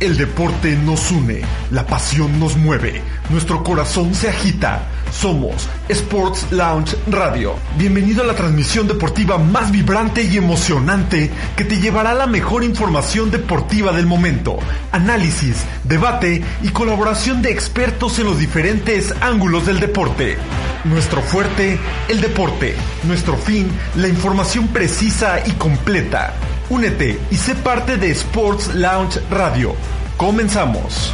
[0.00, 4.80] El deporte nos une, la pasión nos mueve, nuestro corazón se agita.
[5.12, 7.56] Somos Sports Lounge Radio.
[7.76, 13.30] Bienvenido a la transmisión deportiva más vibrante y emocionante que te llevará la mejor información
[13.30, 14.58] deportiva del momento,
[14.90, 20.38] análisis, debate y colaboración de expertos en los diferentes ángulos del deporte.
[20.84, 21.78] Nuestro fuerte,
[22.08, 22.74] el deporte.
[23.04, 26.32] Nuestro fin, la información precisa y completa.
[26.70, 29.74] Únete y sé parte de Sports Lounge Radio.
[30.16, 31.12] Comenzamos.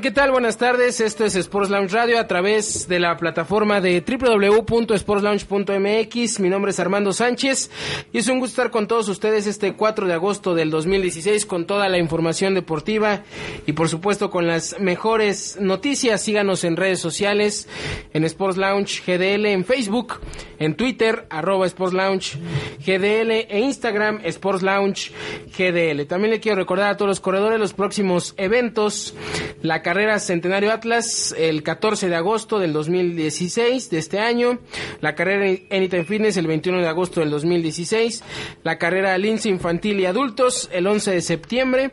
[0.00, 0.30] ¿Qué tal?
[0.30, 0.98] Buenas tardes.
[1.00, 6.40] Esto es Sports Lounge Radio a través de la plataforma de www.sportslounge.mx.
[6.40, 7.70] Mi nombre es Armando Sánchez
[8.10, 11.66] y es un gusto estar con todos ustedes este 4 de agosto del 2016 con
[11.66, 13.24] toda la información deportiva
[13.66, 16.22] y por supuesto con las mejores noticias.
[16.22, 17.68] Síganos en redes sociales,
[18.14, 20.14] en Sports Lounge GDL, en Facebook,
[20.58, 22.38] en Twitter, arroba Sports Lounge
[22.86, 25.12] GDL e Instagram Sports Lounge
[25.58, 26.06] GDL.
[26.06, 29.14] También le quiero recordar a todos los corredores los próximos eventos.
[29.60, 34.60] La carrera Centenario Atlas el 14 de agosto del 2016 de este año,
[35.00, 38.22] la carrera Anytime Fitness el 21 de agosto del 2016,
[38.62, 41.90] la carrera Lince Infantil y Adultos el 11 de septiembre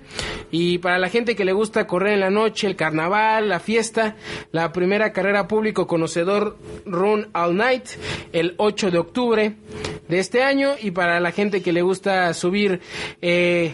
[0.52, 4.16] y para la gente que le gusta correr en la noche, el carnaval, la fiesta,
[4.52, 7.88] la primera carrera público conocedor Run All Night
[8.32, 9.56] el 8 de octubre
[10.08, 12.80] de este año y para la gente que le gusta subir
[13.24, 13.74] eh,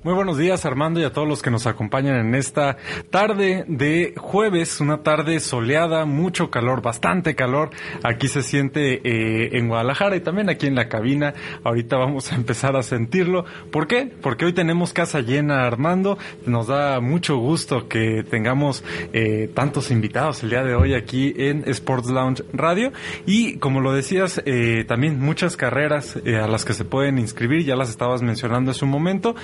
[0.02, 2.78] Muy buenos días Armando y a todos los que nos acompañan en esta
[3.10, 7.68] tarde de jueves, una tarde soleada, mucho calor, bastante calor.
[8.02, 11.34] Aquí se siente eh, en Guadalajara y también aquí en la cabina.
[11.64, 13.44] Ahorita vamos a empezar a sentirlo.
[13.70, 14.10] ¿Por qué?
[14.22, 16.16] Porque hoy tenemos casa llena Armando.
[16.46, 18.82] Nos da mucho gusto que tengamos
[19.12, 22.90] eh, tantos invitados el día de hoy aquí en Sports Lounge Radio.
[23.26, 27.76] Y como lo decías, eh, también muchas carreras a las que se pueden inscribir, ya
[27.76, 29.34] las estabas mencionando hace un momento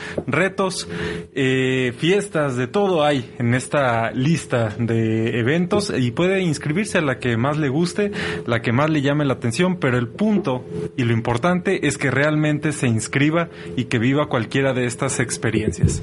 [1.35, 7.19] eh, fiestas, de todo hay en esta lista de eventos y puede inscribirse a la
[7.19, 8.13] que más le guste,
[8.47, 10.65] la que más le llame la atención, pero el punto
[10.97, 16.03] y lo importante es que realmente se inscriba y que viva cualquiera de estas experiencias.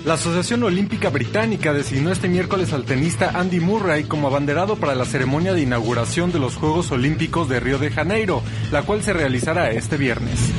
[0.08, 5.04] La Asociación Olímpica Británica designó este miércoles al tenista Andy Murray como abanderado para la
[5.04, 8.42] ceremonia de inauguración de los Juegos Olímpicos de Río de Janeiro,
[8.72, 10.50] la cual se realizará este viernes.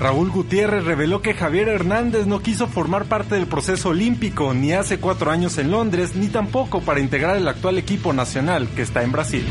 [0.00, 4.98] Raúl Gutiérrez reveló que Javier Hernández no quiso formar parte del proceso olímpico ni hace
[4.98, 9.12] cuatro años en Londres, ni tampoco para integrar el actual equipo nacional que está en
[9.12, 9.46] Brasil.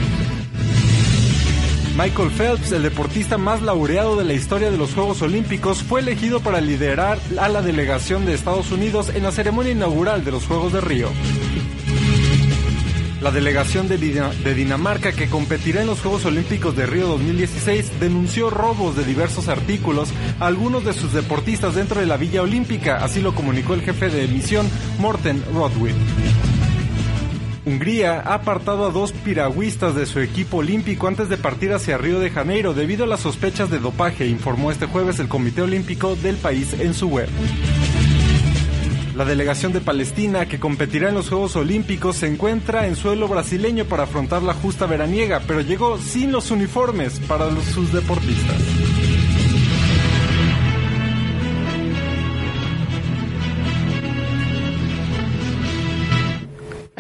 [1.98, 6.40] Michael Phelps, el deportista más laureado de la historia de los Juegos Olímpicos, fue elegido
[6.40, 10.74] para liderar a la delegación de Estados Unidos en la ceremonia inaugural de los Juegos
[10.74, 11.10] de Río.
[13.22, 13.98] La delegación de,
[14.56, 20.10] Dinamarca que competirá en los Juegos Olímpicos de Río 2016 denunció robos de diversos artículos
[20.40, 24.10] a algunos de sus deportistas dentro de la Villa Olímpica, así lo comunicó el jefe
[24.10, 24.68] de misión
[24.98, 25.96] Morten Rodwin.
[27.64, 32.20] Hungría ha apartado a dos piragüistas de su equipo olímpico antes de partir hacia Río
[32.20, 36.38] de Janeiro debido a las sospechas de dopaje, informó este jueves el Comité Olímpico del
[36.38, 37.30] país en su web.
[39.16, 43.86] La delegación de Palestina, que competirá en los Juegos Olímpicos, se encuentra en suelo brasileño
[43.86, 48.81] para afrontar la justa veraniega, pero llegó sin los uniformes para sus deportistas.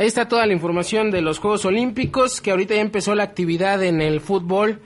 [0.01, 3.83] Ahí está toda la información de los Juegos Olímpicos, que ahorita ya empezó la actividad
[3.83, 4.79] en el fútbol.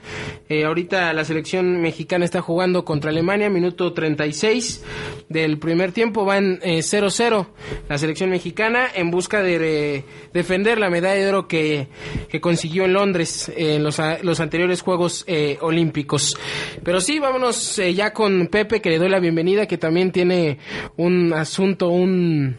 [0.50, 4.84] Eh, ahorita la selección mexicana está jugando contra Alemania, minuto 36
[5.30, 7.46] del primer tiempo, van 0-0
[7.88, 10.04] la selección mexicana en busca de
[10.34, 11.88] defender la medalla de oro que,
[12.28, 15.24] que consiguió en Londres en los, los anteriores Juegos
[15.62, 16.36] Olímpicos.
[16.84, 20.58] Pero sí, vámonos ya con Pepe, que le doy la bienvenida, que también tiene
[20.98, 22.58] un asunto, un,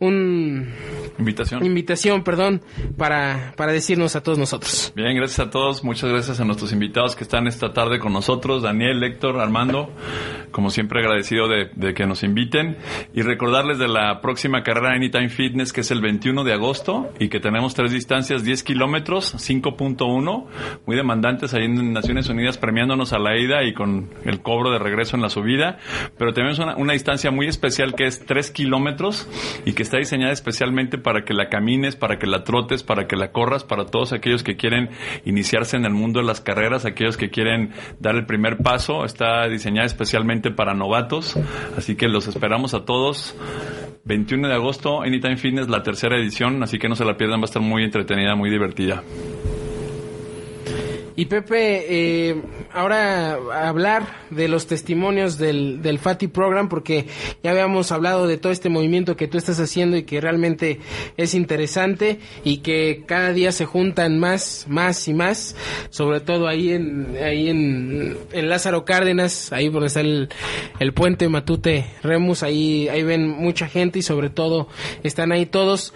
[0.00, 0.68] un
[1.22, 1.64] invitación.
[1.64, 2.62] Invitación, perdón,
[2.96, 4.92] para, para decirnos a todos nosotros.
[4.94, 8.62] Bien, gracias a todos, muchas gracias a nuestros invitados que están esta tarde con nosotros,
[8.62, 9.90] Daniel, Héctor, Armando,
[10.50, 12.76] como siempre agradecido de, de que nos inviten
[13.14, 17.28] y recordarles de la próxima carrera Anytime Fitness que es el 21 de agosto y
[17.28, 20.46] que tenemos tres distancias, 10 kilómetros, 5.1,
[20.86, 24.78] muy demandantes ahí en Naciones Unidas premiándonos a la ida y con el cobro de
[24.78, 25.78] regreso en la subida,
[26.18, 29.28] pero tenemos una, una distancia muy especial que es 3 kilómetros
[29.64, 33.16] y que está diseñada especialmente para que la camines, para que la trotes, para que
[33.16, 34.90] la corras, para todos aquellos que quieren
[35.24, 39.04] iniciarse en el mundo de las carreras, aquellos que quieren dar el primer paso.
[39.04, 41.38] Está diseñada especialmente para novatos,
[41.76, 43.36] así que los esperamos a todos.
[44.04, 47.44] 21 de agosto, Anytime Fitness, la tercera edición, así que no se la pierdan, va
[47.44, 49.02] a estar muy entretenida, muy divertida.
[51.22, 52.42] Y Pepe, eh,
[52.72, 53.34] ahora
[53.68, 57.06] hablar de los testimonios del, del FATI Program, porque
[57.44, 60.80] ya habíamos hablado de todo este movimiento que tú estás haciendo y que realmente
[61.16, 65.54] es interesante y que cada día se juntan más, más y más,
[65.90, 70.28] sobre todo ahí en, ahí en, en Lázaro Cárdenas, ahí donde está el,
[70.80, 74.66] el puente Matute Remus, ahí, ahí ven mucha gente y sobre todo
[75.04, 75.94] están ahí todos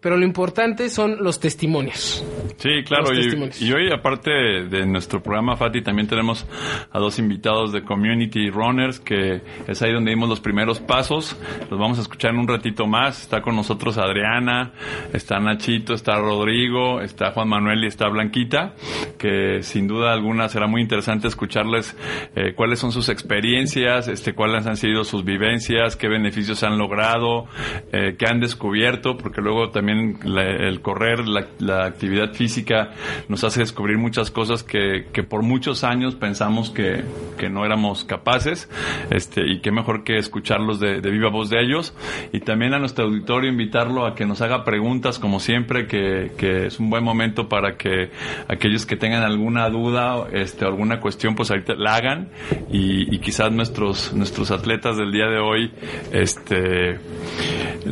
[0.00, 2.24] pero lo importante son los testimonios.
[2.58, 6.46] Sí, claro, y, hoy aparte de nuestro programa Fati también tenemos
[6.90, 11.36] a dos invitados de Community Runners, que es ahí donde dimos los primeros pasos,
[11.70, 14.72] los vamos a escuchar en un ratito más, está con nosotros Adriana,
[15.12, 18.74] está Nachito, está Rodrigo, está Juan Manuel y está Blanquita,
[19.18, 21.96] que sin duda alguna será muy interesante escucharles
[22.34, 27.46] eh, cuáles son sus experiencias, este, cuáles han sido sus vivencias, qué beneficios han logrado,
[27.92, 32.90] eh, qué han descubierto, porque luego también el correr, la, actividad física
[33.28, 37.04] nos hace descubrir muchas cosas que, por muchos años pensamos que,
[37.50, 38.68] no éramos capaces,
[39.10, 41.94] este, y qué mejor que escucharlos de, viva voz de ellos.
[42.32, 46.80] Y también a nuestro auditorio invitarlo a que nos haga preguntas, como siempre, que, es
[46.80, 48.10] un buen momento para que
[48.48, 52.28] aquellos que tengan alguna duda, este, alguna cuestión, pues ahorita la hagan
[52.70, 55.72] y, quizás nuestros, nuestros atletas del día de hoy,
[56.12, 56.98] este,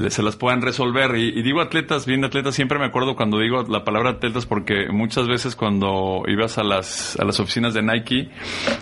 [0.08, 1.16] se las puedan resolver.
[1.16, 4.88] Y, y digo atletas bien atletas, siempre me acuerdo cuando digo la palabra atletas porque
[4.90, 8.28] muchas veces cuando ibas a las, a las oficinas de Nike,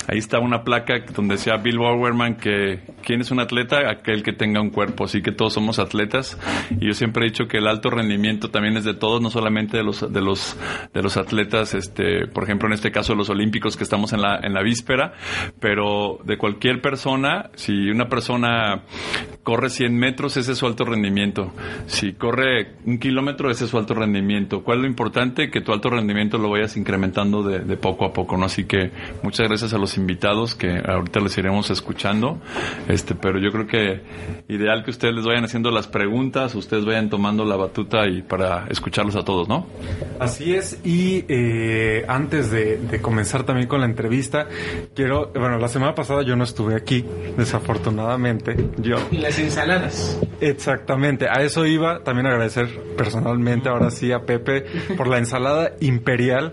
[0.09, 4.33] ahí estaba una placa donde decía Bill Bowerman que quién es un atleta, aquel que
[4.33, 6.39] tenga un cuerpo, así que todos somos atletas.
[6.81, 9.77] Y yo siempre he dicho que el alto rendimiento también es de todos, no solamente
[9.77, 10.57] de los de los
[10.93, 14.41] de los atletas, este, por ejemplo, en este caso los olímpicos que estamos en la
[14.43, 15.13] en la víspera,
[15.61, 18.83] pero de cualquier persona, si una persona
[19.43, 21.53] corre 100 metros, ese es su alto rendimiento.
[21.87, 24.63] Si corre un kilómetro, ese es su alto rendimiento.
[24.63, 25.51] ¿Cuál es lo importante?
[25.51, 28.47] Que tu alto rendimiento lo vayas incrementando de, poco a poco, ¿no?
[28.47, 28.93] Así que
[29.23, 32.39] muchas gracias a los invitados que ahorita les iremos escuchando.
[32.89, 34.01] Este, pero yo creo que
[34.49, 38.67] ideal que ustedes les vayan haciendo las preguntas, ustedes vayan tomando la batuta y para
[38.69, 39.67] escucharlos a todos, ¿no?
[40.21, 40.79] Así es.
[40.85, 44.47] Y eh, antes de, de comenzar también con la entrevista,
[44.95, 47.05] quiero, bueno, la semana pasada yo no estuve aquí,
[47.37, 48.71] desafortunadamente.
[48.79, 48.97] Yo.
[49.11, 50.21] Y las ensaladas.
[50.41, 51.29] Exactamente.
[51.29, 52.05] A eso iba.
[52.05, 54.65] También agradecer personalmente ahora sí a Pepe
[54.97, 56.53] por la ensalada imperial.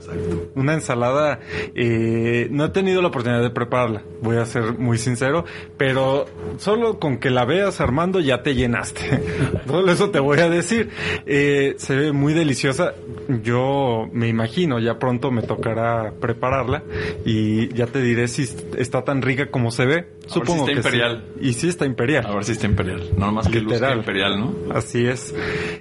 [0.56, 1.40] Una ensalada,
[1.76, 5.46] eh, no he tenido la oportunidad de prepararla, voy a ser muy sincero,
[5.78, 6.26] pero
[6.58, 9.02] solo con que la veas Armando ya te llenaste.
[9.68, 10.90] Solo eso te voy a decir.
[11.26, 12.94] Eh, se ve muy deliciosa.
[13.42, 16.84] Yo me imagino, ya pronto me tocará prepararla
[17.26, 18.48] y ya te diré si
[18.78, 20.08] está tan rica como se ve.
[20.28, 21.26] Supongo si está que imperial.
[21.40, 22.26] Y sí está imperial.
[22.26, 23.02] A ver si está imperial.
[23.18, 23.98] No más que Literal.
[24.00, 24.54] imperial, ¿no?
[24.74, 25.34] Así es.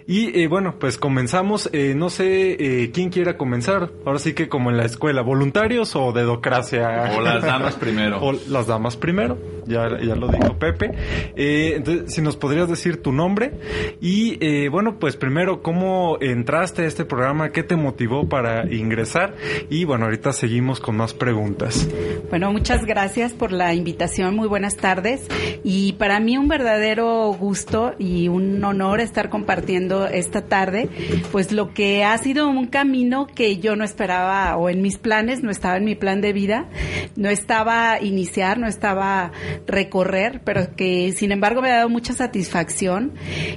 [0.07, 1.69] Y eh, bueno, pues comenzamos.
[1.73, 3.91] Eh, no sé eh, quién quiera comenzar.
[4.07, 7.13] Ahora sí que como en la escuela, voluntarios o dedocracia.
[7.17, 8.23] O las damas primero.
[8.23, 9.37] o las damas primero.
[9.67, 10.93] Ya, ya lo dijo Pepe.
[11.37, 13.53] entonces, si nos podrías decir tu nombre.
[14.01, 17.51] Y bueno, pues primero, ¿cómo entraste a este programa?
[17.51, 19.35] ¿Qué te motivó para ingresar?
[19.69, 21.87] Y bueno, ahorita seguimos con más preguntas.
[22.31, 24.35] Bueno, muchas gracias por la invitación.
[24.35, 25.29] Muy buenas tardes.
[25.63, 30.89] Y para mí un verdadero gusto y un honor estar compartiendo esta tarde,
[31.33, 35.43] pues lo que ha sido un camino que yo no esperaba o en mis planes,
[35.43, 36.69] no estaba en mi plan de vida,
[37.17, 39.33] no estaba iniciar, no estaba
[39.67, 43.15] recorrer, pero que sin embargo me ha dado mucha satisfacción.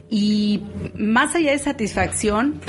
[0.10, 0.64] Y
[0.96, 2.60] más allá de satisfacción,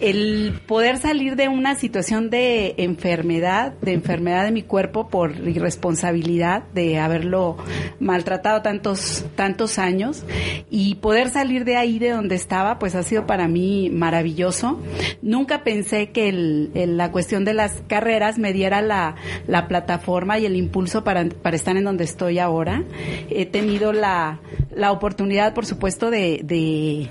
[0.00, 6.64] el poder salir de una situación de enfermedad, de enfermedad de mi cuerpo por irresponsabilidad
[6.74, 7.58] de haberlo
[8.00, 10.24] maltratado tantos tantos años
[10.68, 13.51] y poder salir de ahí de donde estaba, pues ha sido para mí
[13.90, 14.78] maravilloso.
[15.22, 19.16] Nunca pensé que el, la cuestión de las carreras me diera la,
[19.46, 22.84] la plataforma y el impulso para, estar en donde estoy ahora.
[23.30, 24.40] He tenido la,
[24.74, 27.08] la oportunidad, por supuesto, de, de,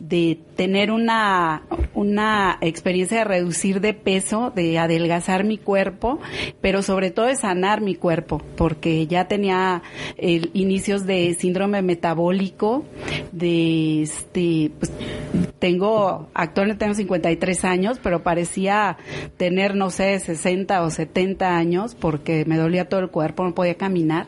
[0.00, 1.62] de tener una,
[1.94, 6.20] una experiencia de reducir de peso, de adelgazar mi cuerpo,
[6.60, 9.82] pero sobre todo de sanar mi cuerpo, porque ya tenía
[10.16, 12.84] el, inicios de síndrome metabólico,
[13.32, 14.92] de este, pues,
[15.60, 18.96] tengo, actualmente tengo 53 años, pero parecía
[19.36, 23.76] tener, no sé, 60 o 70 años porque me dolía todo el cuerpo, no podía
[23.76, 24.26] caminar.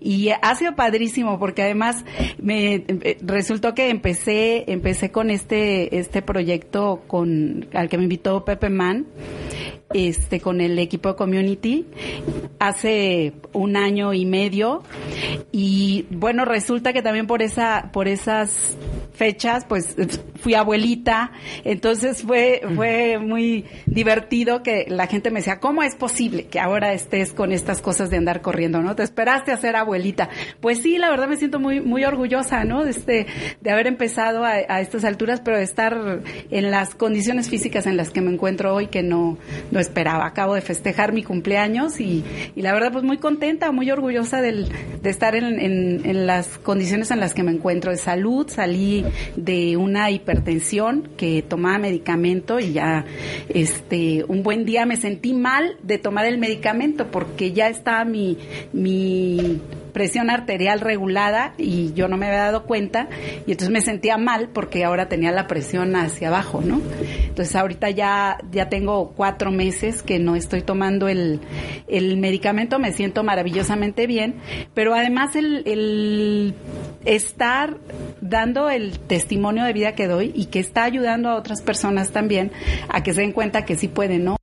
[0.00, 2.04] Y ha sido padrísimo porque además
[2.38, 8.44] me eh, resultó que empecé, empecé con este, este proyecto con, al que me invitó
[8.44, 9.06] Pepe Mann
[9.94, 11.86] este, con el equipo de community
[12.58, 14.82] hace un año y medio
[15.52, 18.76] y bueno resulta que también por esa por esas
[19.14, 19.96] fechas pues
[20.40, 21.30] fui abuelita
[21.64, 26.92] entonces fue fue muy divertido que la gente me decía cómo es posible que ahora
[26.92, 30.28] estés con estas cosas de andar corriendo no te esperaste a ser abuelita
[30.60, 33.26] pues sí la verdad me siento muy muy orgullosa no de este
[33.60, 37.96] de haber empezado a, a estas alturas pero de estar en las condiciones físicas en
[37.96, 39.38] las que me encuentro hoy que no
[39.70, 40.26] no esperaba.
[40.26, 44.68] Acabo de festejar mi cumpleaños y, y la verdad pues muy contenta, muy orgullosa del,
[45.02, 48.48] de estar en, en, las condiciones en las que me encuentro de salud.
[48.48, 49.04] Salí
[49.36, 50.55] de una hipertensión
[51.16, 53.04] que tomaba medicamento y ya
[53.48, 58.38] este un buen día me sentí mal de tomar el medicamento porque ya estaba mi,
[58.72, 59.60] mi
[59.96, 63.08] presión arterial regulada y yo no me había dado cuenta
[63.46, 66.82] y entonces me sentía mal porque ahora tenía la presión hacia abajo, ¿no?
[67.26, 71.40] Entonces ahorita ya, ya tengo cuatro meses que no estoy tomando el,
[71.88, 74.34] el medicamento, me siento maravillosamente bien,
[74.74, 76.54] pero además el, el
[77.06, 77.78] estar
[78.20, 82.52] dando el testimonio de vida que doy y que está ayudando a otras personas también
[82.90, 84.36] a que se den cuenta que sí pueden, ¿no?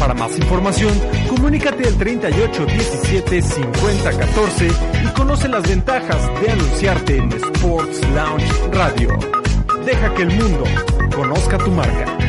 [0.00, 0.92] Para más información,
[1.28, 4.68] comunícate al 38 17 50 14
[5.04, 9.16] y conoce las ventajas de anunciarte en Sports Lounge Radio.
[9.84, 10.64] Deja que el mundo
[11.14, 12.25] conozca tu marca.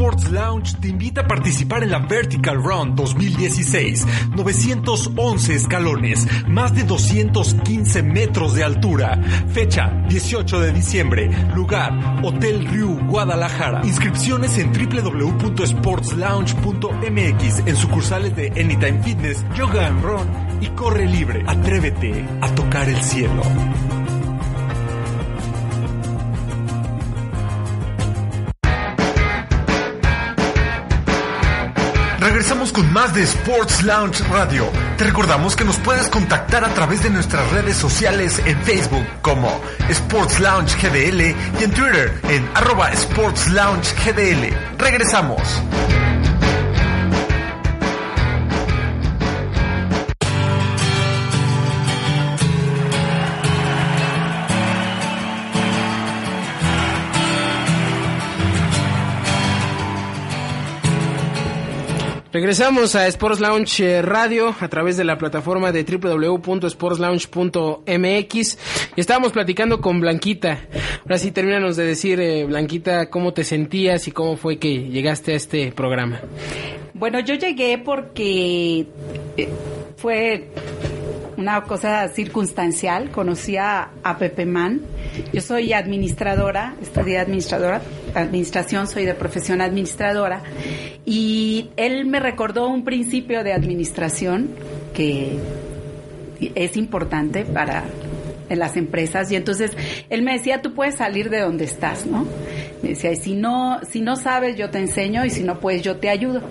[0.00, 4.06] Sports Lounge te invita a participar en la Vertical Run 2016.
[4.34, 9.20] 911 escalones, más de 215 metros de altura.
[9.52, 11.30] Fecha 18 de diciembre.
[11.54, 13.82] Lugar Hotel Riu, Guadalajara.
[13.84, 20.26] Inscripciones en www.sportslounge.mx en sucursales de Anytime Fitness, Yoga and Run
[20.62, 21.44] y Corre Libre.
[21.46, 23.42] Atrévete a tocar el cielo.
[32.80, 34.64] Con más de Sports Lounge Radio.
[34.96, 39.60] Te recordamos que nos puedes contactar a través de nuestras redes sociales en Facebook como
[39.90, 41.20] Sports Lounge GDL
[41.60, 44.56] y en Twitter en arroba Sports Lounge GDL.
[44.78, 45.62] Regresamos.
[62.40, 68.58] Regresamos a Sports Lounge eh, Radio a través de la plataforma de www.sportslounge.mx
[68.96, 70.60] y estábamos platicando con Blanquita.
[71.02, 75.34] Ahora sí, termínanos de decir, eh, Blanquita, cómo te sentías y cómo fue que llegaste
[75.34, 76.22] a este programa.
[76.94, 78.86] Bueno, yo llegué porque
[79.36, 79.48] eh,
[79.98, 80.48] fue
[81.40, 83.10] una cosa circunstancial.
[83.10, 84.82] Conocí a, Pepe Man.
[85.32, 87.80] Yo soy administradora, estudié administradora,
[88.14, 90.42] administración, soy de profesión administradora.
[91.06, 94.50] Y él me recordó un principio de administración
[94.94, 95.38] que
[96.54, 97.84] es importante para
[98.50, 99.72] en las empresas y entonces
[100.10, 102.26] él me decía tú puedes salir de donde estás no
[102.82, 105.82] me decía, y si no, si no sabes, yo te enseño, y si no puedes,
[105.82, 106.42] yo te ayudo.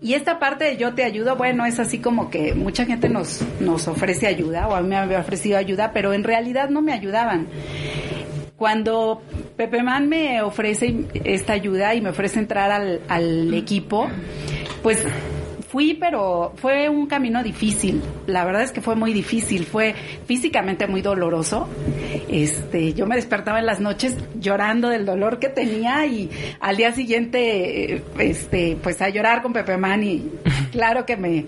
[0.00, 3.42] Y esta parte de yo te ayudo, bueno, es así como que mucha gente nos,
[3.60, 6.92] nos ofrece ayuda, o a mí me había ofrecido ayuda, pero en realidad no me
[6.92, 7.48] ayudaban.
[8.56, 9.20] Cuando
[9.56, 14.08] Pepe Man me ofrece esta ayuda y me ofrece entrar al, al equipo,
[14.82, 15.04] pues
[15.74, 18.00] fui, pero fue un camino difícil.
[18.28, 19.92] La verdad es que fue muy difícil, fue
[20.24, 21.68] físicamente muy doloroso.
[22.28, 26.92] Este, yo me despertaba en las noches llorando del dolor que tenía y al día
[26.92, 30.30] siguiente, este, pues a llorar con Pepe Man y
[30.70, 31.46] claro que me,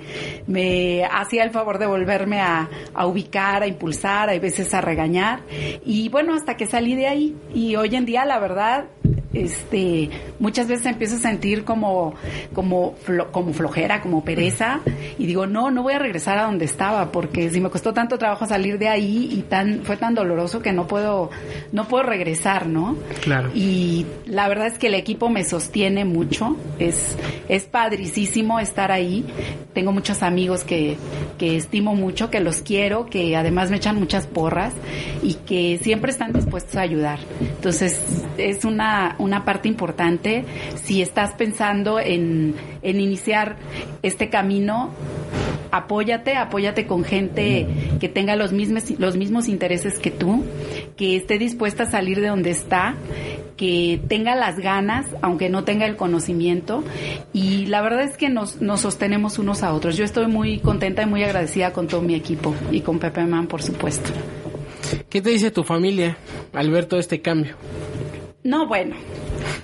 [0.49, 5.43] me hacía el favor de volverme a, a ubicar, a impulsar, a veces a regañar.
[5.85, 7.37] Y bueno, hasta que salí de ahí.
[7.55, 8.87] Y hoy en día, la verdad,
[9.37, 12.15] este, muchas veces empiezo a sentir como,
[12.55, 12.95] como,
[13.33, 14.81] como flojera, como pereza,
[15.19, 18.19] y digo, no, no voy a regresar a donde estaba, porque si me costó tanto
[18.19, 21.31] trabajo salir de ahí y tan, fue tan doloroso que no puedo,
[21.73, 22.97] no puedo regresar, ¿no?
[23.23, 23.51] Claro.
[23.55, 27.17] Y la verdad es que el equipo me sostiene mucho, es,
[27.49, 29.27] es padricísimo estar ahí.
[29.75, 30.97] Tengo muchos amigos que,
[31.37, 34.73] que estimo mucho, que los quiero, que además me echan muchas porras
[35.23, 37.19] y que siempre están dispuestos a ayudar.
[37.41, 38.01] Entonces,
[38.39, 40.45] es una una parte importante.
[40.83, 43.57] Si estás pensando en, iniciar
[44.03, 44.91] este camino,
[45.71, 47.67] apóyate, apóyate con gente
[48.01, 50.45] que tenga los mismos, los mismos intereses que tú,
[50.97, 52.95] que esté dispuesta a salir de donde está,
[53.57, 56.85] que tenga las ganas, aunque no tenga el conocimiento.
[57.33, 59.97] Y la verdad es que nos, nos sostenemos unos a otros.
[59.97, 63.47] Yo estoy muy contenta y muy agradecida con todo mi equipo y con Pepe Man,
[63.47, 64.11] por supuesto.
[65.09, 66.17] ¿Qué te dice tu familia
[66.53, 67.57] al ver todo este cambio?
[68.47, 68.95] No, bueno,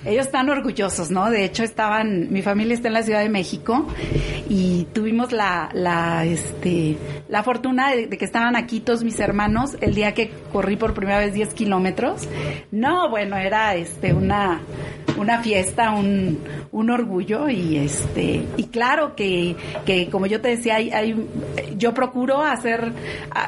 [0.03, 1.29] ellos están orgullosos, ¿no?
[1.29, 3.87] De hecho, estaban, mi familia está en la Ciudad de México
[4.49, 6.97] y tuvimos la, la, este,
[7.29, 11.19] la fortuna de, que estaban aquí todos mis hermanos el día que corrí por primera
[11.19, 12.27] vez 10 kilómetros.
[12.71, 14.59] No, bueno, era, este, una,
[15.17, 16.39] una fiesta, un,
[16.73, 21.15] un orgullo y este, y claro que, que como yo te decía, hay, hay
[21.77, 22.91] yo procuro hacer,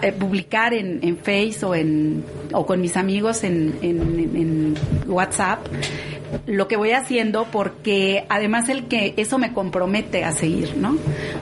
[0.01, 2.23] eh, publicar en, en Face o en,
[2.55, 4.75] o con mis amigos en, en,
[5.07, 5.67] WhatsApp
[6.47, 10.97] lo que voy haciendo porque además el que eso me compromete a seguir, ¿no?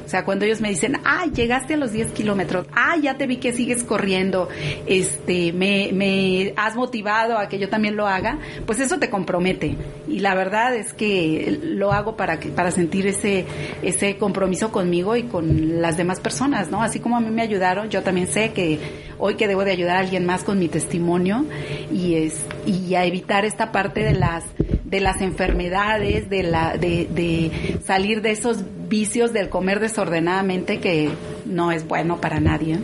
[0.06, 3.26] O sea, cuando ellos me dicen, ay, llegaste a los 10 kilómetros, ay, ya te
[3.26, 4.50] vi que sigues corriendo,
[4.86, 9.76] este, me, me has motivado a que yo también lo haga, pues eso te compromete.
[10.08, 13.46] Y la verdad es que lo hago para, que, para sentir ese,
[13.82, 16.84] ese compromiso conmigo y con las demás personas, ¿no?
[16.84, 18.80] Así como a mí me ayudaron, yo también sé que
[19.26, 21.46] hoy que debo de ayudar a alguien más con mi testimonio
[21.90, 24.44] y es, y a evitar esta parte de las
[24.84, 31.10] de las enfermedades, de, la, de, de salir de esos vicios del comer desordenadamente que
[31.46, 32.78] no es bueno para nadie.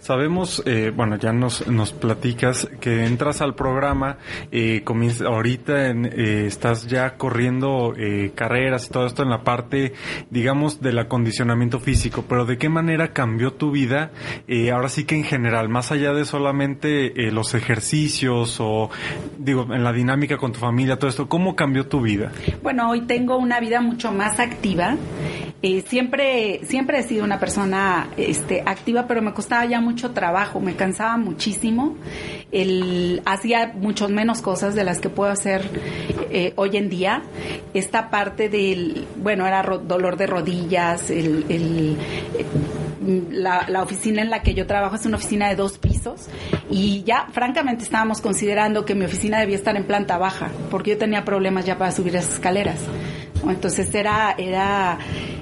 [0.00, 4.16] Sabemos, eh, bueno, ya nos, nos platicas que entras al programa,
[4.50, 9.92] eh, comienza, ahorita eh, estás ya corriendo eh, carreras y todo esto en la parte,
[10.30, 14.10] digamos, del acondicionamiento físico, pero ¿de qué manera cambió tu vida?
[14.48, 18.88] Eh, ahora sí que en general, más allá de solamente eh, los ejercicios o,
[19.38, 22.32] digo, en la dinámica con tu familia, todo esto, ¿cómo cambió tu vida?
[22.62, 24.96] Bueno, hoy tengo una vida mucho más activa.
[25.86, 30.74] siempre, siempre he sido una persona este, activa, pero me costaba ya mucho trabajo, me
[30.74, 31.96] cansaba muchísimo,
[32.50, 35.62] el, hacía mucho menos cosas de las que puedo hacer
[36.30, 37.22] eh, hoy en día.
[37.74, 41.96] Esta parte del, bueno, era dolor de rodillas, el, el
[42.38, 42.46] eh,
[43.30, 46.28] la, la, oficina en la que yo trabajo es una oficina de dos pisos
[46.70, 50.98] y ya francamente estábamos considerando que mi oficina debía estar en planta baja porque yo
[50.98, 52.78] tenía problemas ya para subir esas escaleras.
[53.48, 54.98] Entonces era, era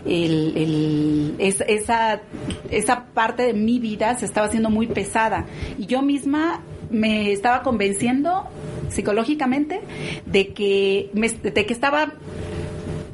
[0.06, 2.20] el, esa,
[2.70, 5.46] esa parte de mi vida se estaba haciendo muy pesada.
[5.78, 8.46] Y yo misma me estaba convenciendo
[8.88, 9.80] psicológicamente
[10.26, 11.10] de que,
[11.42, 12.12] de que estaba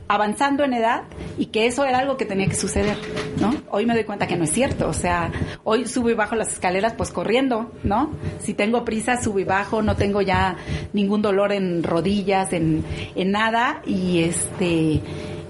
[0.06, 1.04] avanzando en edad
[1.38, 2.96] y que eso era algo que tenía que suceder,
[3.40, 3.54] ¿no?
[3.70, 5.32] Hoy me doy cuenta que no es cierto, o sea,
[5.64, 8.10] hoy subo y bajo las escaleras pues corriendo, ¿no?
[8.40, 10.56] Si tengo prisa subo y bajo, no tengo ya
[10.92, 15.00] ningún dolor en rodillas, en, en nada y este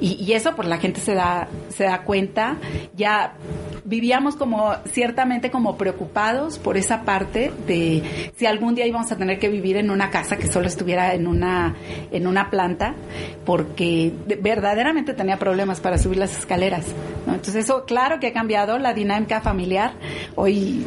[0.01, 2.57] Y, eso, pues la gente se da, se da cuenta.
[2.95, 3.35] Ya
[3.85, 8.03] vivíamos como ciertamente como preocupados por esa parte de
[8.37, 11.27] si algún día íbamos a tener que vivir en una casa que solo estuviera en
[11.27, 11.75] una
[12.11, 12.95] en una planta
[13.45, 16.87] porque verdaderamente tenía problemas para subir las escaleras
[17.27, 19.93] entonces eso claro que ha cambiado la dinámica familiar.
[20.35, 20.85] Hoy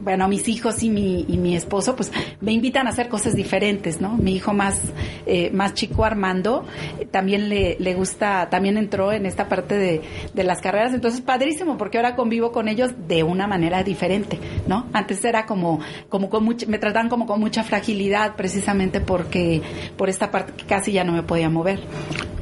[0.00, 4.00] bueno mis hijos y mi, y mi esposo pues me invitan a hacer cosas diferentes
[4.00, 4.80] no mi hijo más
[5.26, 6.64] eh, más chico Armando
[7.10, 10.02] también le, le gusta también entró en esta parte de,
[10.34, 10.94] de las carreras.
[10.94, 14.86] Entonces padrísimo porque ahora con convivo con ellos de una manera diferente, ¿no?
[14.92, 19.62] Antes era como, como con me trataban como con mucha fragilidad precisamente porque,
[19.96, 21.78] por esta parte que casi ya no me podía mover.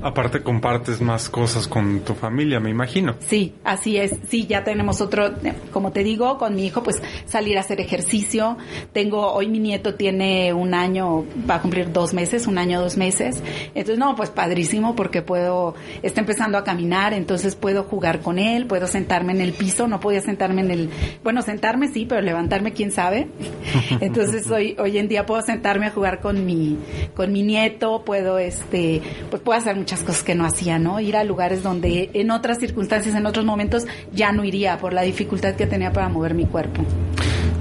[0.04, 3.16] Aparte compartes más cosas con tu familia, me imagino.
[3.20, 4.12] Sí, así es.
[4.28, 5.32] Sí, ya tenemos otro,
[5.72, 8.58] como te digo, con mi hijo, pues salir a hacer ejercicio.
[8.92, 12.98] Tengo, hoy mi nieto tiene un año, va a cumplir dos meses, un año, dos
[12.98, 13.42] meses.
[13.68, 18.66] Entonces, no, pues padrísimo porque puedo, está empezando a caminar, entonces puedo jugar con él,
[18.66, 20.90] puedo sentarme en el piso, no podía sentarme en el,
[21.22, 23.28] bueno, sentarme sí, pero levantarme quién sabe.
[24.00, 26.78] Entonces, hoy, hoy en día puedo sentarme a jugar con mi,
[27.14, 31.00] con mi nieto, puedo, este, pues puedo hacer muchas cosas que no hacía, ¿no?
[31.00, 35.02] Ir a lugares donde en otras circunstancias, en otros momentos, ya no iría por la
[35.02, 36.84] dificultad que tenía para mover mi cuerpo.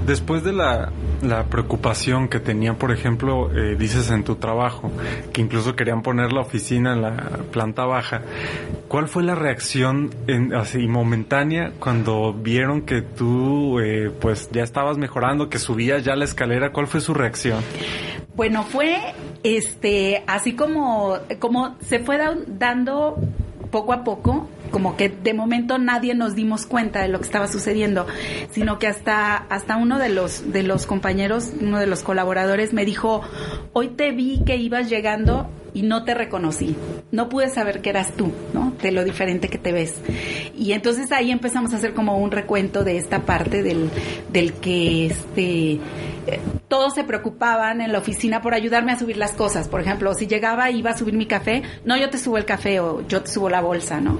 [0.06, 0.92] Después de la,
[1.48, 4.90] preocupación que tenía, por ejemplo, eh, dices en tu trabajo,
[5.32, 7.16] que incluso querían poner la oficina en la
[7.50, 8.20] planta baja,
[8.88, 14.98] ¿cuál fue la reacción en, así momentánea cuando vieron que tú eh, pues ya estabas
[14.98, 16.72] mejorando, que subías ya la escalera?
[16.72, 17.62] ¿Cuál fue su reacción?
[18.34, 18.96] Bueno, fue
[19.42, 23.16] este así como, como se fue dando
[23.70, 27.48] poco a poco, como que de momento nadie nos dimos cuenta de lo que estaba
[27.48, 28.06] sucediendo,
[28.50, 32.84] sino que hasta, hasta uno de los, de los compañeros, uno de los colaboradores me
[32.84, 33.22] dijo,
[33.72, 36.74] hoy te vi que ibas llegando y no te reconocí.
[37.10, 38.72] No pude saber que eras tú, ¿no?
[38.80, 39.96] De lo diferente que te ves.
[40.56, 43.90] Y entonces ahí empezamos a hacer como un recuento de esta parte del,
[44.32, 45.80] del que este
[46.68, 49.68] todos se preocupaban en la oficina por ayudarme a subir las cosas.
[49.68, 52.80] Por ejemplo, si llegaba iba a subir mi café, no, yo te subo el café
[52.80, 54.18] o yo te subo la bolsa, ¿no?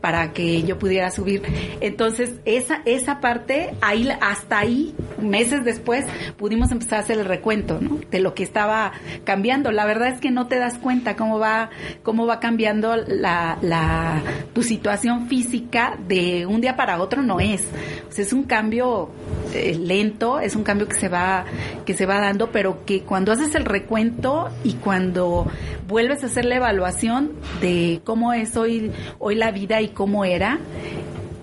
[0.00, 1.42] Para que yo pudiera subir.
[1.80, 7.78] Entonces, esa, esa parte, ahí, hasta ahí, meses después, pudimos empezar a hacer el recuento,
[7.80, 7.98] ¿no?
[8.10, 8.92] De lo que estaba
[9.24, 9.70] cambiando.
[9.70, 11.70] La verdad es que no te das cuenta cómo va,
[12.02, 17.62] cómo va cambiando la, tu situación física de un día para otro, no es.
[18.08, 19.10] O sea, es un cambio
[19.54, 21.44] eh, lento, es un cambio que se va
[21.86, 25.46] que se va dando, pero que cuando haces el recuento y cuando
[25.88, 30.58] vuelves a hacer la evaluación de cómo es hoy hoy la vida y cómo era,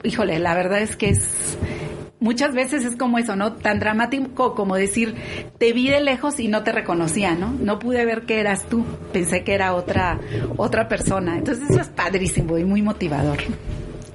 [0.03, 1.57] híjole, la verdad es que es
[2.19, 3.53] muchas veces es como eso, ¿no?
[3.53, 5.15] Tan dramático como decir,
[5.57, 7.51] te vi de lejos y no te reconocía, ¿no?
[7.59, 10.19] No pude ver que eras tú, pensé que era otra
[10.57, 11.37] otra persona.
[11.37, 13.39] Entonces eso es padrísimo y muy motivador.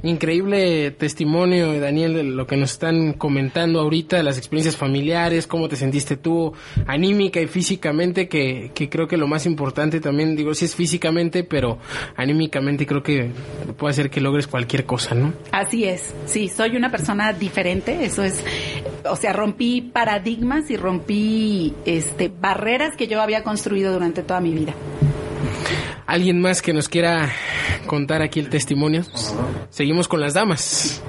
[0.05, 5.77] Increíble testimonio, Daniel, de lo que nos están comentando ahorita, las experiencias familiares, cómo te
[5.77, 6.53] sentiste tú,
[6.87, 11.43] anímica y físicamente, que, que creo que lo más importante también, digo, si es físicamente,
[11.43, 11.79] pero
[12.17, 13.31] anímicamente creo que
[13.79, 15.33] puede hacer que logres cualquier cosa, ¿no?
[15.53, 18.45] Así es, sí, soy una persona diferente, eso es,
[19.09, 24.53] o sea, rompí paradigmas y rompí este barreras que yo había construido durante toda mi
[24.53, 24.75] vida.
[26.07, 27.31] ¿Alguien más que nos quiera
[27.87, 29.05] contar aquí el testimonio?
[29.71, 31.03] Seguimos con las damas.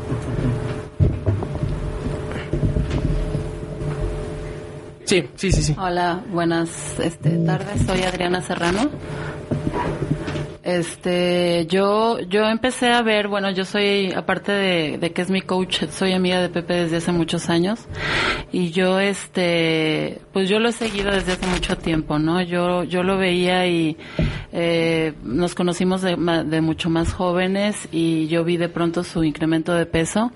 [5.05, 5.75] Sí, sí, sí, sí.
[5.77, 7.85] Hola, buenas este, tardes.
[7.85, 8.89] Soy Adriana Serrano.
[10.65, 15.41] Este, yo, yo empecé a ver, bueno, yo soy, aparte de, de, que es mi
[15.41, 17.85] coach, soy amiga de Pepe desde hace muchos años.
[18.51, 22.41] Y yo, este, pues yo lo he seguido desde hace mucho tiempo, ¿no?
[22.41, 23.95] Yo, yo lo veía y,
[24.57, 29.73] eh, nos conocimos de, de, mucho más jóvenes y yo vi de pronto su incremento
[29.73, 30.31] de peso.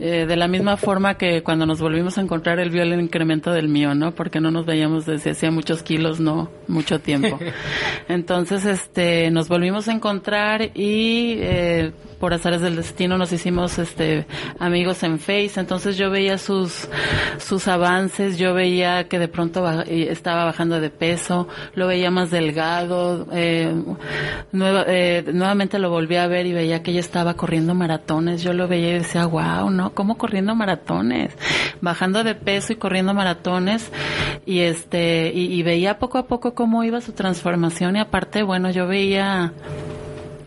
[0.00, 3.52] Eh, de la misma forma que cuando nos volvimos a encontrar, él vio el incremento
[3.52, 4.12] del mío, ¿no?
[4.12, 7.38] Porque no nos veíamos desde hacía muchos kilos, no, mucho tiempo.
[8.08, 14.26] Entonces, este, nos volvimos a encontrar y eh, por azares del destino nos hicimos este
[14.60, 16.88] amigos en Face, entonces yo veía sus
[17.38, 23.26] sus avances, yo veía que de pronto estaba bajando de peso, lo veía más delgado,
[23.32, 23.74] eh,
[24.52, 28.68] eh, nuevamente lo volví a ver y veía que ella estaba corriendo maratones, yo lo
[28.68, 29.92] veía y decía, wow, ¿no?
[29.92, 31.36] ¿Cómo corriendo maratones?
[31.80, 33.90] Bajando de peso y corriendo maratones
[34.46, 38.70] y este y, y veía poco a poco cómo iba su transformación y aparte, bueno,
[38.70, 39.52] yo veía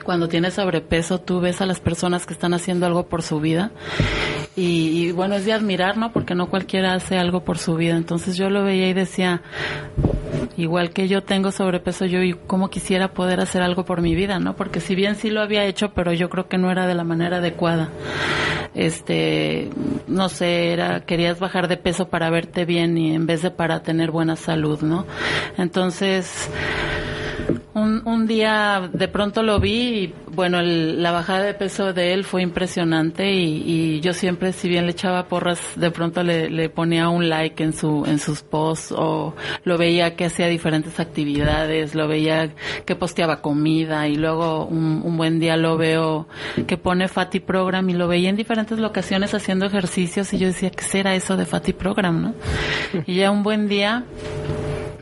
[0.05, 3.71] cuando tienes sobrepeso, tú ves a las personas que están haciendo algo por su vida.
[4.55, 6.13] Y, bueno, es de admirar, ¿no?
[6.13, 7.97] Porque no cualquiera hace algo por su vida.
[7.97, 9.41] Entonces yo lo veía y decía,
[10.55, 14.39] igual que yo tengo sobrepeso, yo y cómo quisiera poder hacer algo por mi vida,
[14.39, 14.55] ¿no?
[14.55, 17.03] Porque si bien sí lo había hecho, pero yo creo que no era de la
[17.03, 17.89] manera adecuada.
[18.75, 19.69] Este,
[20.07, 23.81] no sé, era, querías bajar de peso para verte bien y en vez de para
[23.81, 25.05] tener buena salud, ¿no?
[25.57, 26.49] Entonces,
[27.75, 32.23] un, un día de pronto lo vi y bueno, la bajada de peso de él
[32.23, 37.29] fue impresionante y, yo siempre, si bien le echaba porras, de pronto le, ponía un
[37.29, 42.53] like en su en sus posts o lo veía que hacía diferentes actividades, lo veía
[42.85, 46.27] que posteaba comida y luego un, un buen día lo veo
[46.67, 50.69] que pone Fati Program y lo veía en diferentes locaciones haciendo ejercicios y yo decía,
[50.69, 52.33] ¿qué será eso de Fati Program, no?
[53.05, 54.05] Y ya un buen día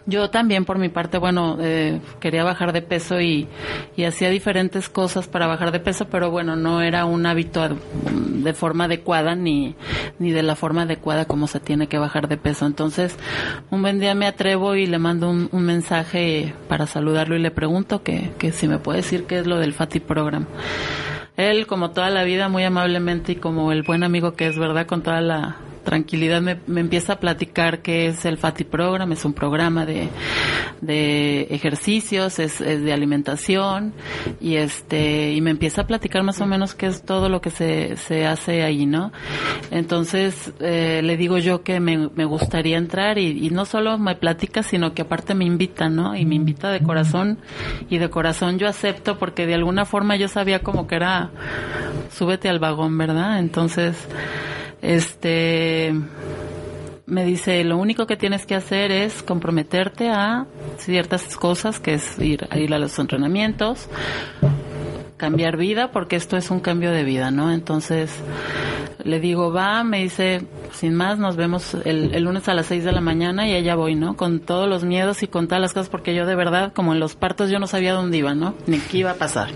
[0.06, 3.48] yo también, por mi parte, bueno, eh, quería bajar de peso y,
[3.96, 7.78] y, hacía diferentes cosas para bajar de peso, pero bueno, no era un hábito
[8.10, 9.76] de forma adecuada ni,
[10.20, 12.66] ni de la forma adecuada como se tiene que bajar de peso.
[12.66, 13.18] Entonces,
[13.72, 17.52] un buen día me atrevo y le mando un, un mensaje para saludarlo y le
[17.52, 20.46] pregunto que, que si me puede decir qué es lo del Fati Program.
[21.38, 24.86] Él, como toda la vida, muy amablemente y como el buen amigo que es, ¿verdad?
[24.86, 29.34] Con toda la tranquilidad me, empieza a platicar que es el FATI Program, es un
[29.34, 30.10] programa de,
[30.82, 33.94] de ejercicios, es, de alimentación
[34.40, 37.50] y este y me empieza a platicar más o menos qué es todo lo que
[37.50, 39.12] se, se hace ahí, ¿no?
[39.72, 44.16] Entonces eh, le digo yo que me, me gustaría entrar y, y, no solo me
[44.16, 46.16] platica, sino que aparte me invita, ¿no?
[46.16, 47.40] Y me invita de corazón
[47.90, 51.32] y de corazón yo acepto porque de alguna forma yo sabía como que era
[52.12, 53.40] súbete al vagón, ¿verdad?
[53.40, 54.08] Entonces
[54.84, 55.94] este
[57.06, 60.46] me dice, lo único que tienes que hacer es comprometerte a
[60.78, 63.88] ciertas cosas, que es ir, a ir a los entrenamientos,
[65.18, 67.52] cambiar vida, porque esto es un cambio de vida, ¿no?
[67.52, 68.12] Entonces,
[69.04, 72.84] le digo, va, me dice, sin más, nos vemos el, el, lunes a las 6
[72.84, 74.16] de la mañana y allá voy, ¿no?
[74.16, 77.00] Con todos los miedos y con todas las cosas, porque yo de verdad, como en
[77.00, 78.56] los partos, yo no sabía dónde iba, ¿no?
[78.66, 79.50] Ni qué iba a pasar.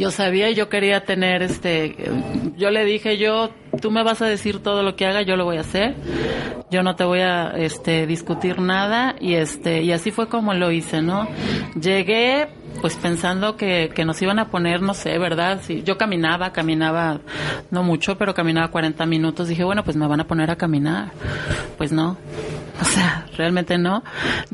[0.00, 1.94] Yo sabía y yo quería tener este,
[2.56, 3.50] yo le dije yo,
[3.82, 5.94] tú me vas a decir todo lo que haga, yo lo voy a hacer,
[6.70, 10.72] yo no te voy a este discutir nada y este y así fue como lo
[10.72, 11.28] hice, ¿no?
[11.78, 12.48] Llegué
[12.80, 15.60] pues pensando que, que nos iban a poner, no sé, ¿verdad?
[15.62, 17.20] Si yo caminaba, caminaba
[17.70, 21.12] no mucho, pero caminaba 40 minutos, dije, bueno, pues me van a poner a caminar.
[21.76, 22.16] Pues no.
[22.80, 24.02] O sea, realmente no.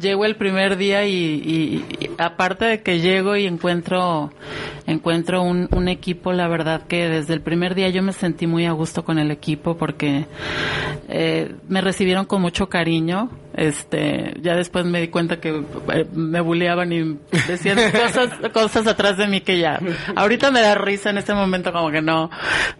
[0.00, 1.84] Llego el primer día y,
[2.18, 4.32] aparte de que llego y encuentro,
[4.86, 8.66] encuentro un, un, equipo, la verdad que desde el primer día yo me sentí muy
[8.66, 10.26] a gusto con el equipo porque
[11.08, 13.30] eh, me recibieron con mucho cariño.
[13.54, 17.16] Este, ya después me di cuenta que eh, me buleaban y
[17.48, 17.78] decían
[18.12, 19.80] cosas, cosas atrás de mí que ya,
[20.14, 22.30] ahorita me da risa en este momento como que no,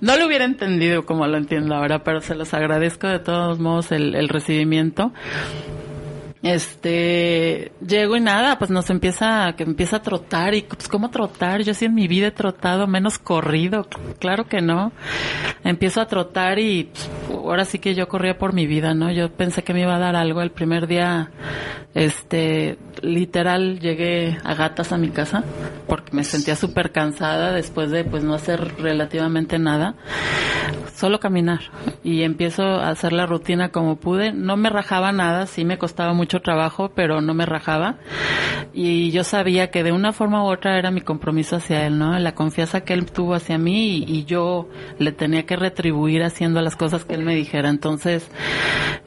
[0.01, 3.93] no lo hubiera entendido como lo entiendo ahora, pero se los agradezco de todos modos
[3.93, 5.13] el, el recibimiento
[6.51, 11.63] este llego y nada pues nos empieza que empieza a trotar y pues cómo trotar
[11.63, 13.87] yo sí en mi vida he trotado menos corrido
[14.19, 14.93] claro que no.
[15.65, 19.31] Empiezo a trotar y pues, ahora sí que yo corría por mi vida no yo
[19.33, 21.31] pensé que me iba a dar algo el primer día
[21.95, 25.45] este literal llegué a gatas a mi casa
[25.87, 29.95] porque me sentía súper cansada después de pues no hacer relativamente nada
[30.97, 31.61] solo caminar.
[32.03, 34.33] Y empiezo a hacer la rutina como pude.
[34.33, 37.97] No me rajaba nada sí me costaba mucho trabajo, pero no me rajaba.
[38.73, 42.19] Y yo sabía que de una forma u otra era mi compromiso hacia él, ¿no?
[42.19, 44.69] La confianza que él tuvo hacia mí y, yo
[44.99, 47.71] le tenía que retribuir haciendo las cosas que él me dijera.
[47.71, 48.29] Entonces,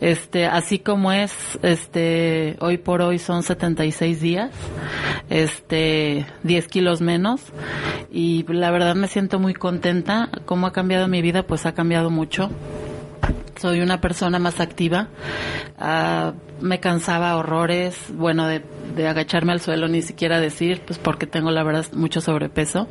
[0.01, 4.51] este, así como es, este, hoy por hoy son 76 días,
[5.29, 7.41] este, 10 kilos menos.
[8.11, 10.29] Y la verdad me siento muy contenta.
[10.45, 11.43] ¿Cómo ha cambiado mi vida?
[11.43, 12.49] Pues ha cambiado mucho
[13.59, 15.09] soy una persona más activa.
[15.77, 18.61] Uh, me cansaba horrores, bueno, de,
[18.95, 22.87] de, agacharme al suelo, ni siquiera decir, pues porque tengo la verdad mucho sobrepeso.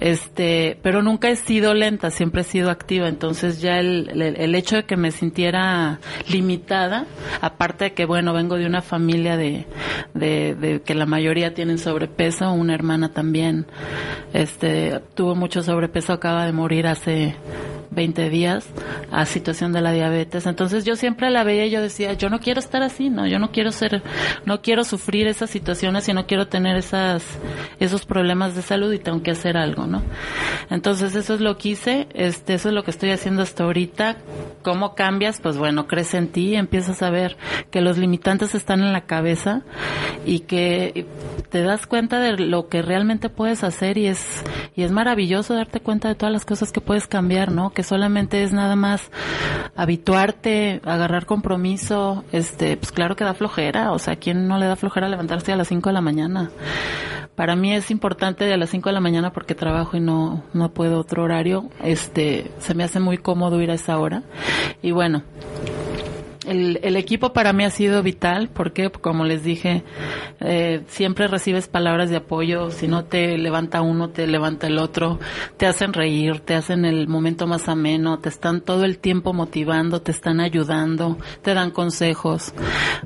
[0.00, 3.08] Este, pero nunca he sido lenta, siempre he sido activa.
[3.08, 7.06] Entonces ya el, el, el hecho de que me sintiera limitada,
[7.40, 9.66] aparte de que, bueno, vengo de una familia de,
[10.14, 13.66] de, de que la mayoría tienen sobrepeso, una hermana también,
[14.32, 17.36] este, tuvo mucho sobrepeso, acaba de morir hace
[17.90, 18.66] 20 días
[19.10, 20.46] a situación de la diabetes.
[20.46, 23.38] Entonces yo siempre la veía y yo decía, yo no quiero estar así, no, yo
[23.38, 24.02] no quiero ser,
[24.44, 27.24] no quiero sufrir esas situaciones y no quiero tener esas,
[27.78, 30.02] esos problemas de salud y tengo que hacer algo, ¿no?
[30.70, 34.16] Entonces eso es lo que hice, este, eso es lo que estoy haciendo hasta ahorita.
[34.62, 35.40] ¿Cómo cambias?
[35.40, 37.36] Pues bueno, crece en ti, empiezas a ver
[37.70, 39.62] que los limitantes están en la cabeza
[40.24, 41.06] y que
[41.50, 44.42] te das cuenta de lo que realmente puedes hacer y es,
[44.74, 47.70] y es maravilloso darte cuenta de todas las cosas que puedes cambiar, ¿no?
[47.70, 49.10] Que solamente es nada más
[49.76, 54.76] habituarte, agarrar compromiso, este, pues claro que da flojera, o sea, ¿quién no le da
[54.76, 56.50] flojera levantarse a las 5 de la mañana?
[57.34, 60.72] Para mí es importante de las 5 de la mañana porque trabajo y no, no
[60.72, 64.22] puedo otro horario, este, se me hace muy cómodo ir a esa hora.
[64.82, 65.22] Y bueno,
[66.46, 69.82] el, el, equipo para mí ha sido vital porque, como les dije,
[70.40, 72.70] eh, siempre recibes palabras de apoyo.
[72.70, 75.18] Si no te levanta uno, te levanta el otro.
[75.56, 80.02] Te hacen reír, te hacen el momento más ameno, te están todo el tiempo motivando,
[80.02, 82.54] te están ayudando, te dan consejos.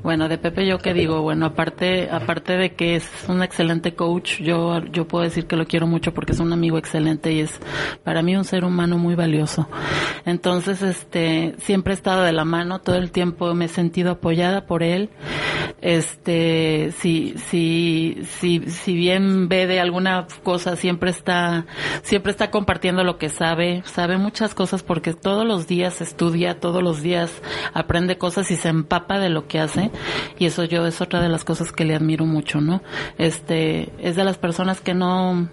[0.03, 4.39] Bueno, de Pepe yo que digo, bueno, aparte, aparte de que es un excelente coach,
[4.41, 7.59] yo, yo puedo decir que lo quiero mucho porque es un amigo excelente y es
[8.03, 9.67] para mí un ser humano muy valioso.
[10.25, 14.65] Entonces, este, siempre he estado de la mano todo el tiempo me he sentido apoyada
[14.65, 15.09] por él.
[15.81, 21.65] Este, si, si, si, si bien ve de alguna cosa, siempre está,
[22.03, 26.83] siempre está compartiendo lo que sabe, sabe muchas cosas porque todos los días estudia, todos
[26.83, 27.31] los días
[27.73, 29.91] aprende cosas y se empapa de lo que hace.
[30.37, 32.81] Y eso yo es otra de las cosas que le admiro mucho, ¿no?
[33.17, 35.49] Este, es de las personas que no,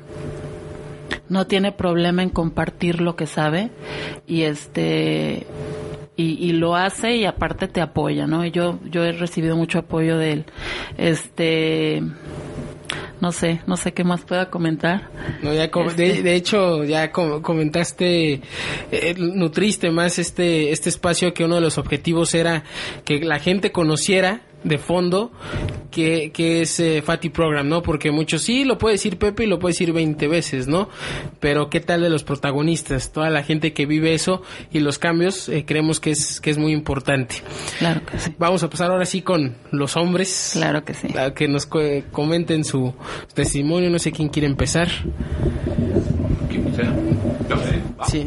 [1.28, 3.70] no tiene problema en compartir lo que sabe
[4.26, 5.46] y este
[6.20, 8.44] y, lo hace y aparte te apoya, ¿no?
[8.44, 10.44] Y yo, yo he recibido mucho apoyo de él.
[10.96, 12.02] Este,
[13.20, 15.10] no sé, no sé qué más pueda comentar.
[15.42, 18.40] No, ya este de, hecho, ya comentaste,
[18.90, 22.64] eh, nutriste más este, este espacio que uno de los objetivos era
[23.04, 25.30] que la gente conociera de fondo
[25.90, 27.82] que, que es eh, Fatty Program, ¿no?
[27.82, 30.88] Porque muchos sí lo puede decir Pepe y lo puede decir 20 veces, ¿no?
[31.40, 33.12] Pero ¿qué tal de los protagonistas?
[33.12, 34.42] Toda la gente que vive eso
[34.72, 37.36] y los cambios eh, creemos que es, que es muy importante.
[37.78, 38.34] Claro que sí.
[38.38, 40.50] Vamos a pasar ahora sí con los hombres.
[40.52, 41.08] Claro que sí.
[41.34, 42.94] que nos comenten su
[43.34, 43.90] testimonio.
[43.90, 44.88] No sé quién quiere empezar.
[48.08, 48.24] Sí.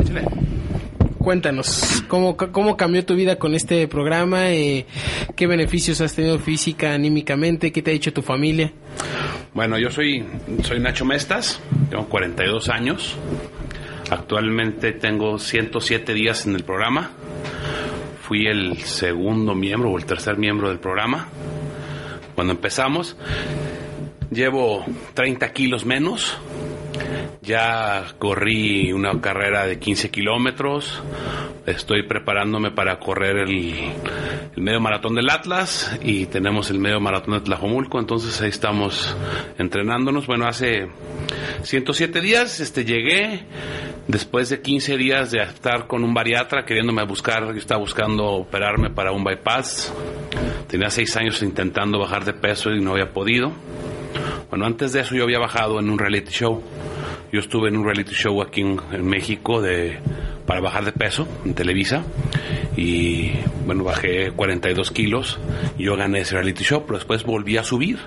[1.23, 4.51] Cuéntanos, ¿cómo, ¿cómo cambió tu vida con este programa?
[4.51, 4.88] Eh,
[5.36, 7.71] ¿Qué beneficios has tenido física, anímicamente?
[7.71, 8.71] ¿Qué te ha dicho tu familia?
[9.53, 10.25] Bueno, yo soy,
[10.63, 13.15] soy Nacho Mestas, tengo 42 años.
[14.10, 17.12] Actualmente tengo 107 días en el programa.
[18.23, 21.27] Fui el segundo miembro o el tercer miembro del programa.
[22.34, 23.15] Cuando empezamos,
[24.31, 26.38] llevo 30 kilos menos
[27.41, 31.01] ya corrí una carrera de 15 kilómetros.
[31.65, 33.93] Estoy preparándome para correr el,
[34.56, 37.99] medio maratón del Atlas y tenemos el medio maratón de Tlajomulco.
[37.99, 39.15] Entonces ahí estamos
[39.58, 40.27] entrenándonos.
[40.27, 40.88] Bueno, hace
[41.63, 43.45] 107 días este, llegué.
[44.08, 48.89] Después de 15 días de estar con un bariatra queriéndome buscar, yo estaba buscando operarme
[48.89, 49.93] para un bypass.
[50.67, 53.51] Tenía 6 años intentando bajar de peso y no había podido.
[54.49, 56.62] Bueno, antes de eso yo había bajado en un reality show.
[57.32, 59.98] Yo estuve en un reality show aquí en, México de,
[60.46, 62.04] para bajar de peso en Televisa
[62.76, 63.32] y
[63.65, 65.39] bueno, bajé 42 kilos
[65.78, 68.00] y yo gané ese reality show, pero después volví a subir.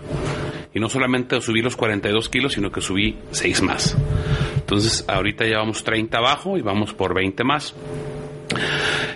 [0.75, 3.97] Y no solamente subí los 42 kilos, sino que subí 6 más.
[4.57, 7.75] Entonces, ahorita llevamos 30 abajo y vamos por 20 más.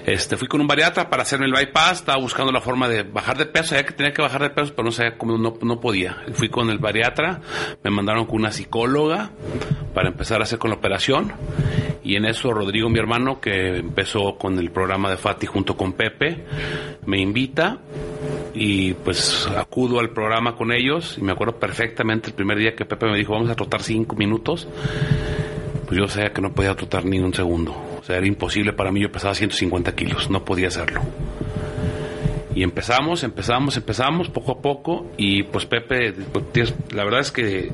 [0.07, 3.37] Este, fui con un bariatra para hacerme el bypass, estaba buscando la forma de bajar
[3.37, 5.81] de peso, ya que tenía que bajar de peso, pero no sabía cómo, no, no
[5.81, 6.22] podía.
[6.33, 7.40] Fui con el bariatra,
[7.83, 9.31] me mandaron con una psicóloga
[9.94, 11.33] para empezar a hacer con la operación
[12.09, 15.92] y en eso Rodrigo, mi hermano, que empezó con el programa de Fati junto con
[15.92, 16.44] Pepe,
[17.05, 17.81] me invita
[18.55, 22.87] y pues acudo al programa con ellos y me acuerdo perfectamente el primer día que
[22.87, 24.66] Pepe me dijo vamos a trotar cinco minutos,
[25.88, 29.12] pues yo sabía que no podía trotar ni un segundo era imposible para mí, yo
[29.12, 31.03] pesaba 150 kilos, no podía hacerlo.
[32.55, 36.14] Y empezamos, empezamos, empezamos poco a poco y pues Pepe,
[36.92, 37.70] la verdad es que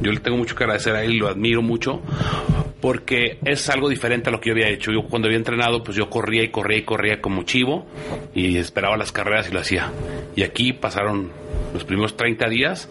[0.00, 2.00] yo le tengo mucho que agradecer a él, lo admiro mucho
[2.80, 4.92] porque es algo diferente a lo que yo había hecho.
[4.92, 7.86] Yo cuando había entrenado, pues yo corría y corría y corría como chivo
[8.34, 9.90] y esperaba las carreras y lo hacía.
[10.36, 11.30] Y aquí pasaron
[11.74, 12.88] los primeros 30 días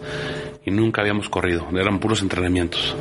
[0.64, 2.94] y nunca habíamos corrido, eran puros entrenamientos.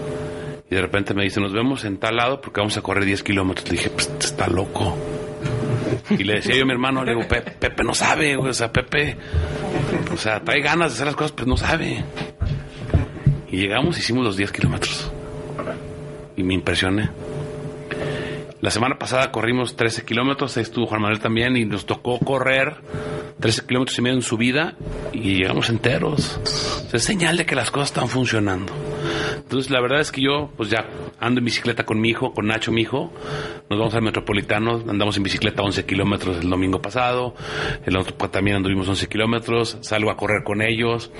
[0.70, 3.24] Y de repente me dice, nos vemos en tal lado porque vamos a correr 10
[3.24, 3.70] kilómetros.
[3.70, 4.96] Le dije, pues está loco.
[6.12, 9.18] Y le decía yo a mi hermano, le digo, Pepe, no sabe, o sea, Pepe,
[10.14, 12.04] o sea, trae ganas de hacer las cosas, pero no sabe.
[13.52, 15.12] Y llegamos, hicimos los 10 kilómetros.
[16.36, 17.10] Y me impresioné.
[18.62, 22.76] La semana pasada corrimos 13 kilómetros, ahí estuvo Juan Manuel también y nos tocó correr
[23.40, 24.76] 13 kilómetros y medio en subida
[25.14, 26.38] y llegamos enteros.
[26.92, 28.74] es señal de que las cosas están funcionando.
[29.38, 30.86] Entonces, la verdad es que yo, pues ya
[31.22, 33.14] ando en bicicleta con mi hijo, con Nacho, mi hijo.
[33.70, 37.36] Nos vamos al metropolitano, andamos en bicicleta 11 kilómetros el domingo pasado.
[37.86, 39.78] El otro también anduvimos 11 kilómetros.
[39.82, 41.12] Salgo a correr con ellos.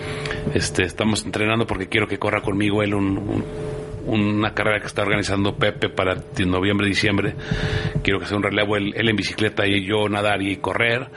[0.54, 3.79] Este, estamos entrenando porque quiero que corra conmigo él un
[4.10, 7.36] una carrera que está organizando Pepe para noviembre, diciembre.
[8.04, 11.08] Quiero que sea un relevo, él, en bicicleta y yo nadar y correr.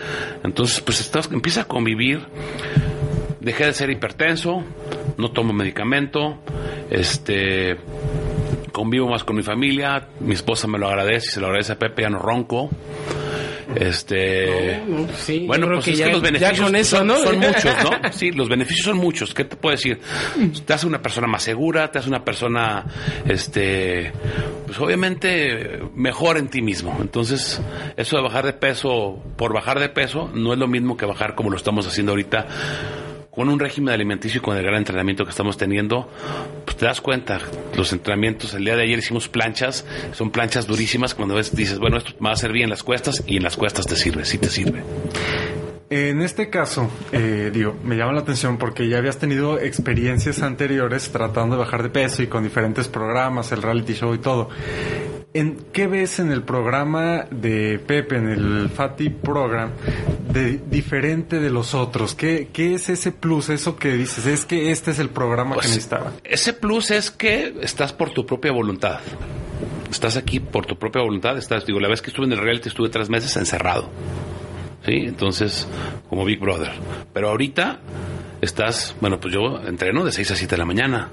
[0.45, 2.21] Entonces, pues estás, empieza a convivir.
[3.41, 4.63] Dejé de ser hipertenso,
[5.17, 6.39] no tomo medicamento,
[6.91, 7.77] este
[8.71, 11.79] convivo más con mi familia, mi esposa me lo agradece y se lo agradece a
[11.79, 12.71] Pepe, ya no ronco.
[13.77, 14.83] Este,
[15.47, 17.09] bueno, pues es que los beneficios son,
[17.39, 18.13] muchos, ¿no?
[18.13, 19.35] Sí, los beneficios son muchos.
[19.35, 20.01] ¿Qué te puedo decir?
[20.65, 22.85] Te hace una persona más segura, te hace una persona,
[23.27, 24.13] este,
[24.67, 26.97] pues obviamente mejor en ti mismo.
[27.01, 27.61] Entonces,
[27.97, 31.35] eso de bajar de peso por bajar de peso no es lo mismo que bajar
[31.35, 32.47] como lo estamos haciendo ahorita
[33.33, 36.07] con un régimen alimenticio y con el gran entrenamiento que estamos teniendo,
[36.67, 37.41] pues te das cuenta,
[37.75, 41.97] los entrenamientos, el día de ayer hicimos planchas, son planchas durísimas, cuando ves, dices, bueno,
[41.97, 44.37] esto me va a servir en las cuestas y en las cuestas te sirve, sí
[44.37, 44.83] te sirve.
[45.89, 51.11] En este caso, eh, digo, me llama la atención porque ya habías tenido experiencias anteriores
[51.11, 54.51] tratando de bajar de peso y con diferentes programas, el reality show y todo.
[55.35, 59.71] ¿En qué ves en el programa de Pepe, en el Fati Program,
[60.31, 62.15] de, diferente de los otros?
[62.15, 64.27] ¿Qué, ¿Qué, es ese plus, eso que dices?
[64.27, 66.13] Es que este es el programa que pues, necesitaba.
[66.23, 69.01] Ese plus es que estás por tu propia voluntad.
[69.91, 71.39] Estás aquí por tu propia voluntad.
[71.39, 73.89] Estás, digo, la vez que estuve en el reality estuve tres meses encerrado.
[74.85, 74.97] ¿Sí?
[74.97, 75.67] Entonces,
[76.11, 76.73] como Big Brother.
[77.15, 77.81] Pero ahorita
[78.43, 81.09] estás, bueno, pues yo entreno de 6 a 7 de la mañana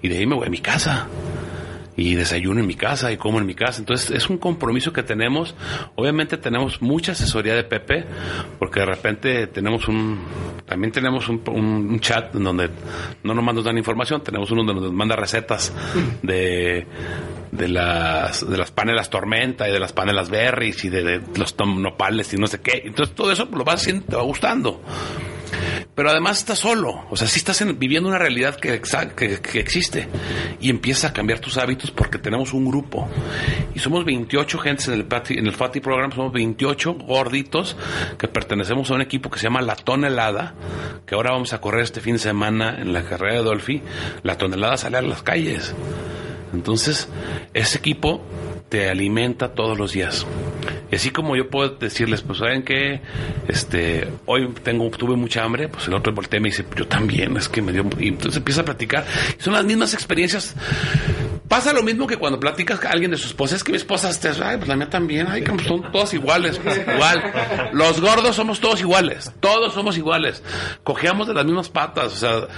[0.00, 1.06] y de ahí me voy a mi casa
[1.98, 3.80] y desayuno en mi casa y como en mi casa.
[3.80, 5.56] Entonces es un compromiso que tenemos.
[5.96, 8.04] Obviamente tenemos mucha asesoría de Pepe
[8.58, 10.20] porque de repente tenemos un,
[10.64, 12.70] también tenemos un, un, chat donde
[13.24, 15.74] no nos dan información, tenemos uno donde nos manda recetas
[16.22, 16.86] de,
[17.50, 22.32] de las, de las panelas tormenta y de las panelas berries y de, los nopales
[22.32, 22.82] y no sé qué.
[22.84, 24.80] Entonces todo eso lo vas haciendo, te va gustando
[25.94, 30.08] pero además estás solo, o sea, sí estás viviendo una realidad que, que, existe.
[30.60, 33.08] Y empiezas a cambiar tus hábitos porque tenemos un grupo.
[33.74, 37.76] Y somos 28 gentes en el, en el FATI Program, somos 28 gorditos
[38.18, 40.54] que pertenecemos a un equipo que se llama La Tonelada,
[41.06, 43.82] que ahora vamos a correr este fin de semana en la carrera de Dolphy,
[44.22, 45.74] La Tonelada sale a las calles.
[46.52, 47.08] Entonces,
[47.52, 48.22] ese equipo
[48.68, 50.26] te alimenta todos los días.
[50.90, 53.00] Y así como yo puedo decirles, pues saben que
[53.46, 57.36] este hoy tengo tuve mucha hambre, pues el otro voltea y me dice, yo también,
[57.36, 59.04] es que me dio y entonces empieza a platicar.
[59.38, 60.54] Son las mismas experiencias.
[61.48, 64.10] Pasa lo mismo que cuando platicas a alguien de su esposa, es que mi esposa
[64.10, 67.32] está, ay, pues la mía también, ay, que son todas iguales, igual.
[67.72, 70.42] Los gordos somos todos iguales, todos somos iguales.
[70.84, 72.48] Cojeamos de las mismas patas, o sea,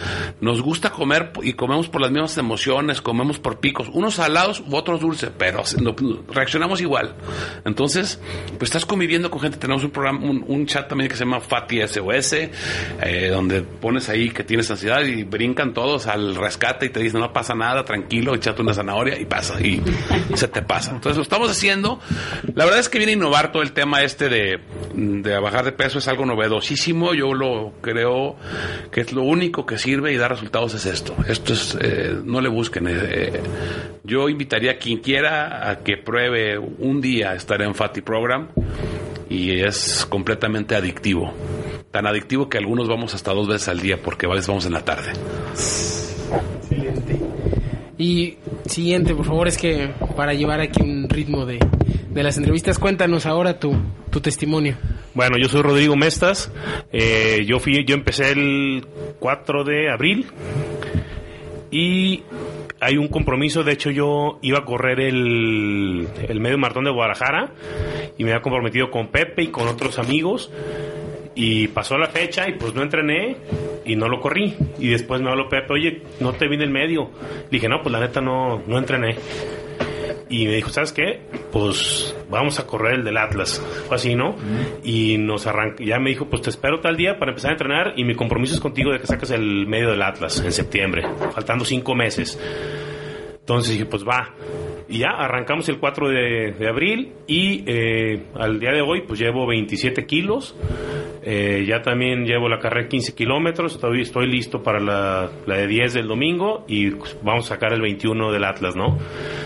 [0.40, 4.74] nos gusta comer y comemos por las mismas emociones, comemos por picos, unos salados u
[4.74, 5.62] otros dulces, pero
[6.32, 7.14] reaccionamos igual.
[7.64, 8.18] Entonces,
[8.58, 9.56] pues estás conviviendo con gente.
[9.58, 14.30] Tenemos un programa, un, chat también que se llama Fati SOS, eh, donde pones ahí
[14.30, 18.34] que tienes ansiedad y brincan todos al rescate y te dicen no pasa nada, tranquilo,
[18.34, 19.82] échate una zanahoria y pasa y
[20.34, 20.92] se te pasa.
[20.92, 22.00] Entonces lo estamos haciendo.
[22.54, 24.60] La verdad es que viene a innovar todo el tema este de,
[24.94, 27.14] de bajar de peso, es algo novedosísimo.
[27.14, 28.36] Yo lo creo
[28.90, 31.14] que es lo único que sirve y da resultados es esto.
[31.28, 32.86] Esto es, eh, no le busquen.
[32.88, 33.40] Eh,
[34.04, 38.48] yo invitaría a quien quiera a que pruebe un día estar en Fatty Program
[39.28, 41.32] y es completamente adictivo.
[41.90, 44.84] Tan adictivo que algunos vamos hasta dos veces al día porque a vamos en la
[44.84, 45.12] tarde.
[46.70, 47.29] Excelente.
[48.00, 51.58] Y siguiente, por favor, es que para llevar aquí un ritmo de,
[52.08, 53.76] de las entrevistas, cuéntanos ahora tu,
[54.08, 54.78] tu testimonio.
[55.12, 56.50] Bueno, yo soy Rodrigo Mestas.
[56.94, 58.86] Eh, yo fui, yo empecé el
[59.18, 60.24] 4 de abril
[61.70, 62.22] y
[62.80, 67.52] hay un compromiso, de hecho yo iba a correr el, el medio maratón de Guadalajara
[68.16, 70.50] y me había comprometido con Pepe y con otros amigos
[71.40, 73.34] y pasó la fecha y pues no entrené
[73.86, 77.10] y no lo corrí y después me habló Pepe, oye, no te vine el medio.
[77.44, 79.16] Le dije, no, pues la neta no, no entrené.
[80.28, 81.22] Y me dijo, ¿sabes qué?
[81.50, 83.58] Pues vamos a correr el del Atlas.
[83.88, 84.36] Fue así, ¿no?
[84.84, 87.94] Y nos arranca, ya me dijo, pues te espero tal día para empezar a entrenar
[87.96, 91.64] y mi compromiso es contigo de que saques el medio del Atlas en septiembre, faltando
[91.64, 92.38] cinco meses.
[93.38, 94.34] Entonces dije, pues va.
[94.90, 99.46] Y ya arrancamos el 4 de, abril y eh, al día de hoy pues llevo
[99.46, 100.54] 27 kilos.
[101.22, 103.74] Eh, ya también llevo la carrera 15 kilómetros.
[103.74, 107.80] Estoy, estoy listo para la, de 10 del domingo y pues, vamos a sacar el
[107.80, 108.98] 21 del Atlas, ¿no?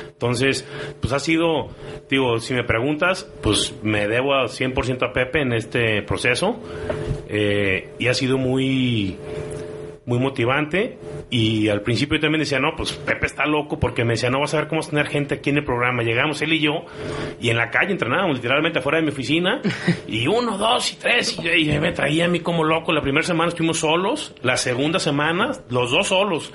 [0.08, 0.66] Entonces,
[1.00, 1.68] pues ha sido,
[2.08, 6.60] digo, si me preguntas, pues me debo a 100% a Pepe en este proceso
[7.28, 9.16] eh, y ha sido muy
[10.06, 10.98] muy motivante
[11.30, 14.52] y al principio también decía, no, pues Pepe está loco porque me decía, no vas
[14.54, 16.02] a ver cómo tener gente aquí en el programa.
[16.02, 16.84] Llegamos él y yo
[17.40, 19.60] y en la calle entrenábamos literalmente afuera de mi oficina
[20.06, 22.92] y uno, dos y tres y, me traía a mí como loco.
[22.92, 26.52] La primera semana estuvimos solos, la segunda semana los dos solos.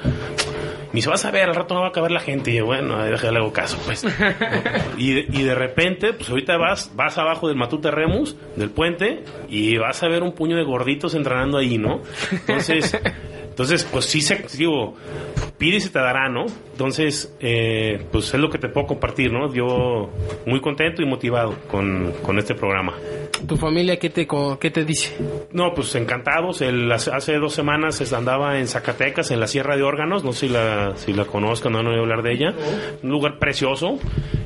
[0.92, 2.50] Me dice, vas a ver, al rato no va a caber la gente.
[2.50, 4.04] Y yo, bueno, déjale hago caso, pues.
[4.98, 9.24] y, de, y de repente, pues ahorita vas, vas abajo del Matute Remus, del puente,
[9.50, 12.02] y vas a ver un puño de gorditos entrenando ahí, ¿no?
[12.32, 13.00] Entonces,
[13.60, 14.96] entonces, pues sí se, digo,
[15.58, 16.46] pide y se te dará, ¿no?
[16.72, 19.54] Entonces, eh, pues es lo que te puedo compartir, ¿no?
[19.54, 20.10] Yo
[20.46, 22.94] muy contento y motivado con, con este programa.
[23.46, 24.26] ¿Tu familia qué te,
[24.62, 25.14] qué te dice?
[25.52, 26.62] No, pues encantados.
[26.62, 30.24] El, hace dos semanas andaba en Zacatecas, en la Sierra de Órganos.
[30.24, 32.54] No sé si la, si la conozcan, no, no voy a hablar de ella.
[33.04, 34.00] Un lugar precioso.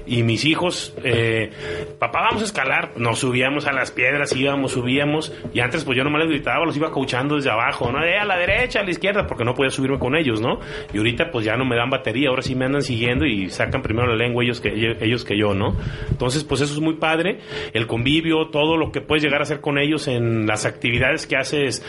[0.06, 1.50] Y mis hijos, eh,
[1.98, 2.92] papá, vamos a escalar.
[2.98, 5.32] Nos subíamos a las piedras, íbamos, subíamos.
[5.54, 8.04] Y antes, pues yo nomás les gritaba, los iba coachando desde abajo, ¿no?
[8.04, 10.60] Eh, a la derecha, a la izquierda, porque no podía subirme con ellos, ¿no?
[10.94, 12.30] Y ahorita, pues ya no me dan batería.
[12.30, 15.54] Ahora sí me andan siguiendo y sacan primero la lengua ellos que, ellos que yo,
[15.54, 15.76] ¿no?
[16.10, 17.40] Entonces, pues eso es muy padre.
[17.74, 21.36] El convivio, todo lo que puedes llegar a hacer con ellos en las actividades que
[21.36, 21.86] haces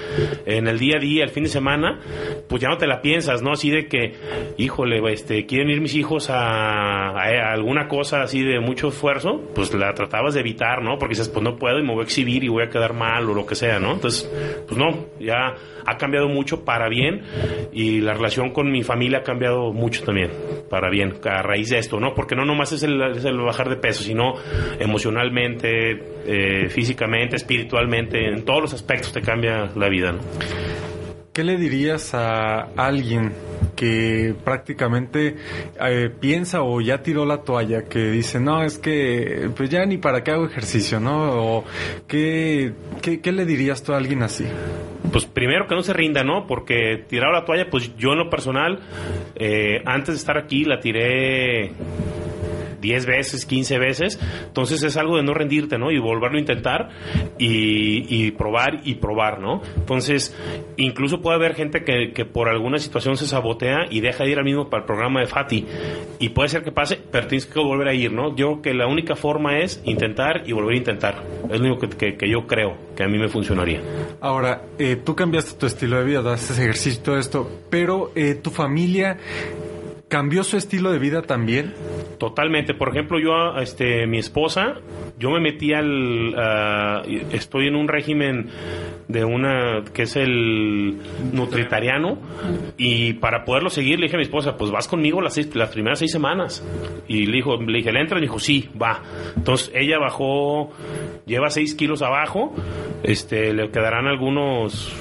[0.46, 2.00] en el día a día, el fin de semana,
[2.48, 3.52] pues ya no te la piensas, ¿no?
[3.52, 4.14] Así de que,
[4.56, 9.72] híjole, este, quieren ir mis hijos a, a alguna cosa así de mucho esfuerzo, pues
[9.74, 10.98] la tratabas de evitar, ¿no?
[10.98, 13.28] Porque dices, pues no puedo y me voy a exhibir y voy a quedar mal
[13.28, 13.92] o lo que sea, ¿no?
[13.92, 14.30] Entonces,
[14.66, 15.54] pues no, ya
[15.86, 17.03] ha cambiado mucho para bien
[17.72, 20.30] y la relación con mi familia ha cambiado mucho también
[20.68, 22.14] para bien a raíz de esto, ¿no?
[22.14, 22.98] Porque no nomás es el,
[23.38, 24.34] bajar de peso, sino
[24.78, 30.20] emocionalmente, eh, físicamente, espiritualmente, en todos los aspectos te cambia la vida, ¿no?
[31.32, 33.32] ¿Qué le dirías a alguien
[33.74, 35.36] que prácticamente
[35.80, 39.98] eh, piensa o ya tiró la toalla, que dice, no, es que pues ya ni
[39.98, 41.58] para qué hago ejercicio, ¿no?
[41.58, 41.64] O
[42.06, 44.44] ¿qué, qué, le dirías tú a alguien así?
[45.12, 46.46] Pues primero que no se rinda, ¿no?
[46.46, 48.80] Porque tirar la toalla, pues yo en lo personal,
[49.36, 51.72] eh, antes de estar aquí la tiré
[52.84, 54.20] 10 veces, 15 veces.
[54.46, 55.90] Entonces es algo de no rendirte, ¿no?
[55.90, 56.90] Y volverlo a intentar
[57.38, 59.62] y, probar y probar, ¿no?
[59.76, 60.36] Entonces,
[60.76, 64.38] incluso puede haber gente que, que, por alguna situación se sabotea y deja de ir
[64.38, 65.66] al mismo para el programa de Fati.
[66.18, 68.36] Y puede ser que pase, pero tienes que volver a ir, ¿no?
[68.36, 71.22] Yo creo que la única forma es intentar y volver a intentar.
[71.50, 73.80] Es lo único que, que, yo creo que a mí me funcionaría.
[74.20, 78.50] Ahora, eh, tú cambiaste tu estilo de vida, haces ejercicio todo esto, pero eh, tu
[78.50, 79.16] familia
[80.08, 81.74] ¿Cambió su estilo de vida también?
[82.18, 82.74] Totalmente.
[82.74, 84.74] Por ejemplo, yo, este, mi esposa,
[85.18, 86.34] yo me metí al,
[87.32, 88.50] estoy en un régimen
[89.08, 90.98] de una, que es el
[91.32, 92.18] nutritariano,
[92.76, 95.98] y para poderlo seguir le dije a mi esposa, pues vas conmigo las, las primeras
[95.98, 96.64] seis semanas.
[97.08, 98.18] Y le, dijo, le dije, ¿le entra?
[98.18, 99.02] Y dijo, sí, va.
[99.36, 100.70] Entonces ella bajó,
[101.26, 102.54] lleva seis kilos abajo,
[103.02, 104.92] este, le quedarán algunos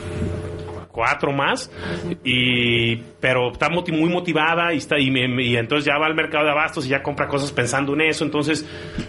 [0.93, 1.71] cuatro más
[2.23, 6.51] y pero está muy motivada y está y, y, entonces ya va al mercado de
[6.51, 8.23] abastos y ya compra cosas pensando en eso.
[8.23, 8.65] Entonces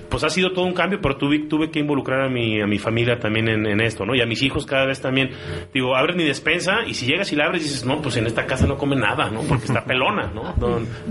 [0.08, 2.78] pues ha sido todo un cambio pero tuve tuve que involucrar a mi a mi
[2.78, 5.30] familia también en, esto no y a mis hijos cada vez también.
[5.74, 8.46] Digo abres mi despensa y si llegas y la abres dices no pues en esta
[8.46, 10.54] casa no come nada no porque está pelona no,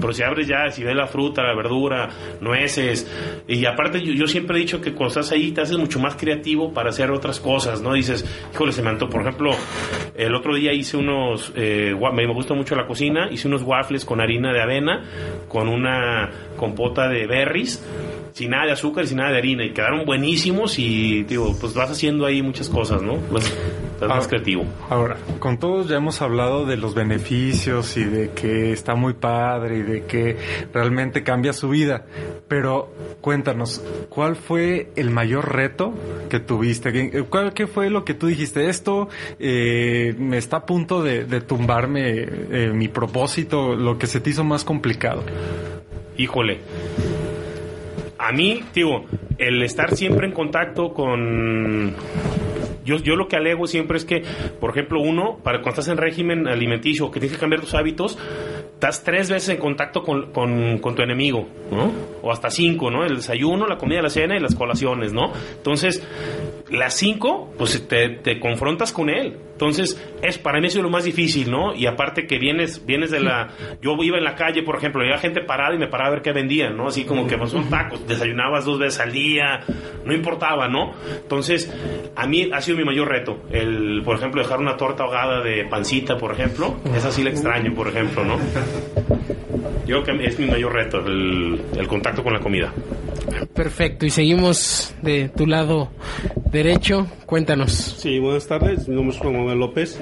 [0.02, 2.10] pero si abres ya si ves la fruta la verdura
[2.42, 3.08] nueces
[3.48, 6.74] y aparte yo, siempre he dicho que cuando estás ahí te haces mucho más creativo
[6.74, 9.52] para hacer otras cosas no dices híjole se me antojó por ejemplo
[10.16, 14.22] el otro día hice unos, eh, me gusta mucho la cocina, hice unos waffles con
[14.22, 15.04] harina de avena,
[15.48, 17.84] con una compota de berries,
[18.34, 21.74] sin nada de azúcar y sin nada de harina, y quedaron buenísimos y, digo, pues
[21.74, 23.18] vas haciendo ahí muchas cosas, ¿no?
[23.18, 23.46] Pues,
[23.94, 24.66] estás más creativo.
[24.90, 29.78] Ahora, con todos ya hemos hablado de los beneficios y de que está muy padre
[29.78, 30.38] y de que
[30.74, 32.06] realmente cambia su vida,
[32.48, 35.94] pero cuéntanos, ¿cuál fue el mayor reto
[36.30, 37.24] que tuviste?
[37.30, 38.68] ¿Cuál, ¿Qué fue lo que tú dijiste?
[38.68, 39.10] Esto
[39.40, 44.44] eh, me está a punto de, tumbarme eh, mi propósito, lo que se te hizo
[44.44, 45.24] más complicado.
[46.18, 46.60] Híjole,
[48.28, 49.06] a mí, digo,
[49.38, 51.94] el estar siempre en contacto con...
[52.86, 54.24] Yo, yo lo que alego siempre es que,
[54.60, 58.18] por ejemplo, uno, para cuando estás en régimen alimenticio, que tienes que cambiar tus hábitos,
[58.74, 61.92] estás tres veces en contacto con, con, tu enemigo, ¿no?
[62.22, 63.06] O hasta cinco, ¿no?
[63.06, 65.32] El desayuno, la comida, la cena y las colaciones, ¿no?
[65.56, 66.06] Entonces,
[66.70, 69.38] las cinco, pues te, te confrontas con él.
[69.54, 71.74] Entonces, es para mí eso es lo más difícil, ¿no?
[71.76, 73.50] Y aparte que vienes, vienes de la.
[73.82, 76.22] Yo iba en la calle, por ejemplo, había gente parada y me paraba a ver
[76.22, 76.88] qué vendían, ¿no?
[76.88, 79.62] Así como que pues, son tacos, desayunabas dos veces al día,
[80.04, 80.94] no importaba, ¿no?
[81.22, 81.72] Entonces,
[82.16, 83.44] a mí ha sido mi mayor reto.
[83.52, 87.74] El, por ejemplo, dejar una torta ahogada de pancita, por ejemplo, esa sí la extraño,
[87.76, 88.38] por ejemplo, ¿no?
[89.86, 92.74] Yo creo que es mi mayor reto, el, el contacto con la comida.
[93.54, 95.90] Perfecto, y seguimos de tu lado
[96.54, 97.72] derecho, cuéntanos.
[97.72, 100.00] Sí, buenas tardes, mi nombre es Juan Manuel López.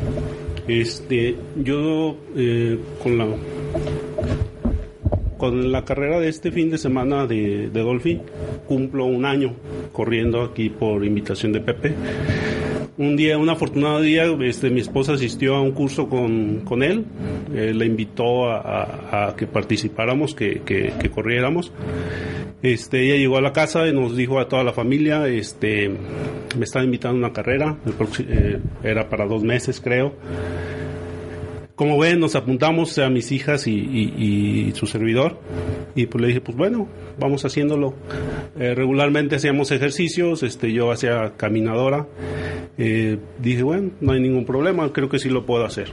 [0.67, 3.27] Este, yo eh, con la
[5.37, 8.19] con la carrera de este fin de semana de, de
[8.67, 9.55] cumplo un año
[9.91, 11.95] corriendo aquí por invitación de Pepe.
[12.97, 17.05] un día, un afortunado día, este, mi esposa asistió a un curso con, con él,
[17.51, 21.71] la invitó a, que participáramos, que, que, corriéramos.
[22.61, 25.89] Este, ella llegó a la casa y nos dijo a toda la familia, este,
[26.57, 27.77] me están invitando a una carrera,
[28.19, 30.13] eh, era para dos meses creo.
[31.75, 35.39] Como ven, nos apuntamos a mis hijas y, su servidor.
[35.95, 36.87] Y pues le dije, pues bueno,
[37.17, 37.95] vamos haciéndolo.
[38.59, 42.05] Eh, regularmente hacíamos ejercicios, este, yo hacía caminadora.
[42.77, 45.87] Eh, dije, bueno, no hay ningún problema, creo que sí lo puedo hacer.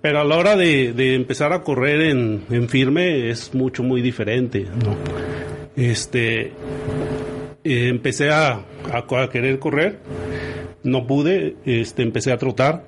[0.00, 4.66] Pero a la hora de, empezar a correr en, firme es mucho, muy diferente.
[5.78, 6.46] Este,
[7.62, 8.64] eh, empecé a,
[9.30, 10.00] querer correr
[10.82, 12.84] no pude, este, empecé a trotar,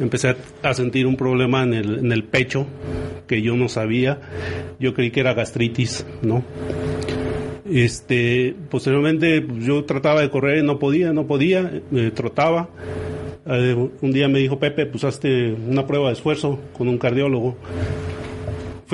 [0.00, 2.66] empecé a sentir un problema en el, en el pecho
[3.26, 4.20] que yo no sabía,
[4.78, 6.42] yo creí que era gastritis, ¿no?
[7.70, 12.68] Este, posteriormente pues, yo trataba de correr, no podía, no podía, eh, trotaba.
[13.46, 17.56] Eh, un día me dijo Pepe, pues hazte una prueba de esfuerzo con un cardiólogo.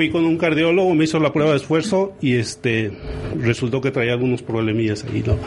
[0.01, 2.91] Fui con un cardiólogo, me hizo la prueba de esfuerzo y este
[3.39, 5.37] resultó que traía algunos problemillas ahí, ¿no?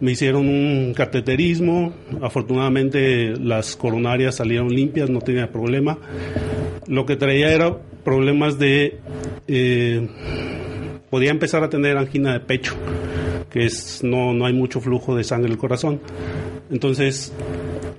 [0.00, 5.96] Me hicieron un cateterismo, afortunadamente las coronarias salieron limpias, no tenía problema.
[6.88, 8.98] Lo que traía era problemas de...
[9.46, 10.08] Eh,
[11.08, 12.74] podía empezar a tener angina de pecho,
[13.48, 16.00] que es no, no hay mucho flujo de sangre en el corazón.
[16.68, 17.32] Entonces,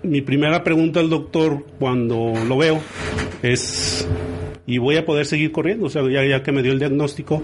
[0.04, 2.82] mi primera pregunta al doctor cuando lo veo
[3.42, 4.06] es,
[4.66, 5.88] ¿y voy a poder seguir corriendo?
[5.88, 7.42] O sea, ya, que me dio el diagnóstico,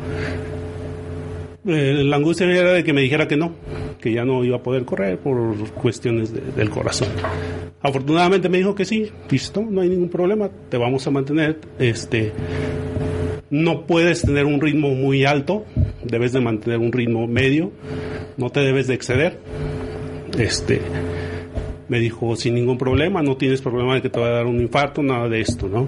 [1.67, 3.53] eh, la angustia era de que me dijera que no,
[3.99, 7.09] que ya no iba a poder correr por cuestiones del corazón.
[7.81, 12.31] Afortunadamente me dijo que sí, listo, no hay ningún problema, te vamos a mantener, este,
[13.49, 15.65] no puedes tener un ritmo muy alto,
[16.03, 17.71] debes de mantener un ritmo medio,
[18.37, 19.39] no te debes de exceder,
[20.37, 20.81] este,
[21.87, 24.61] me dijo sin ningún problema, no tienes problema de que te va a dar un
[24.61, 25.87] infarto, nada de esto, ¿no?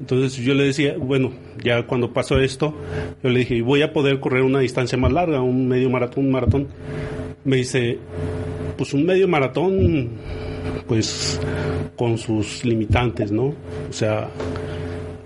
[0.00, 1.32] Entonces yo le decía, bueno,
[1.62, 2.74] ya cuando pasó esto,
[3.22, 6.32] yo le dije, voy a poder correr una distancia más larga, un medio maratón, un
[6.32, 6.68] maratón.
[7.44, 7.98] Me dice,
[8.76, 10.10] pues un medio maratón,
[10.86, 11.40] pues
[11.96, 13.46] con sus limitantes, ¿no?
[13.46, 14.30] O sea,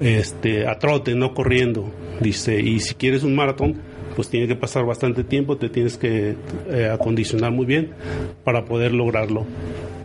[0.01, 1.91] este, a trote, no corriendo.
[2.21, 3.77] Dice, y si quieres un maratón,
[4.15, 6.37] pues tiene que pasar bastante tiempo, te tienes que
[6.71, 7.91] eh, acondicionar muy bien
[8.45, 9.47] para poder lograrlo.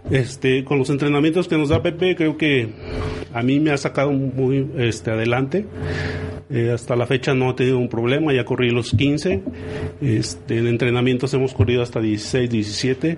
[0.09, 2.69] Este, con los entrenamientos que nos da Pepe, creo que
[3.33, 5.65] a mí me ha sacado muy este, adelante.
[6.49, 9.41] Eh, hasta la fecha no he tenido un problema, ya corrí los 15.
[10.01, 13.17] Este, en entrenamientos hemos corrido hasta 16, 17.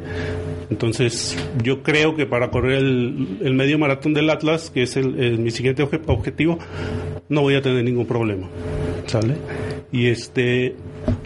[0.72, 5.52] Entonces, yo creo que para correr el, medio maratón del Atlas, que es el, mi
[5.52, 6.58] siguiente objetivo,
[7.28, 8.48] no voy a tener ningún problema.
[9.10, 9.38] ¿Sale?
[9.92, 10.76] Y este,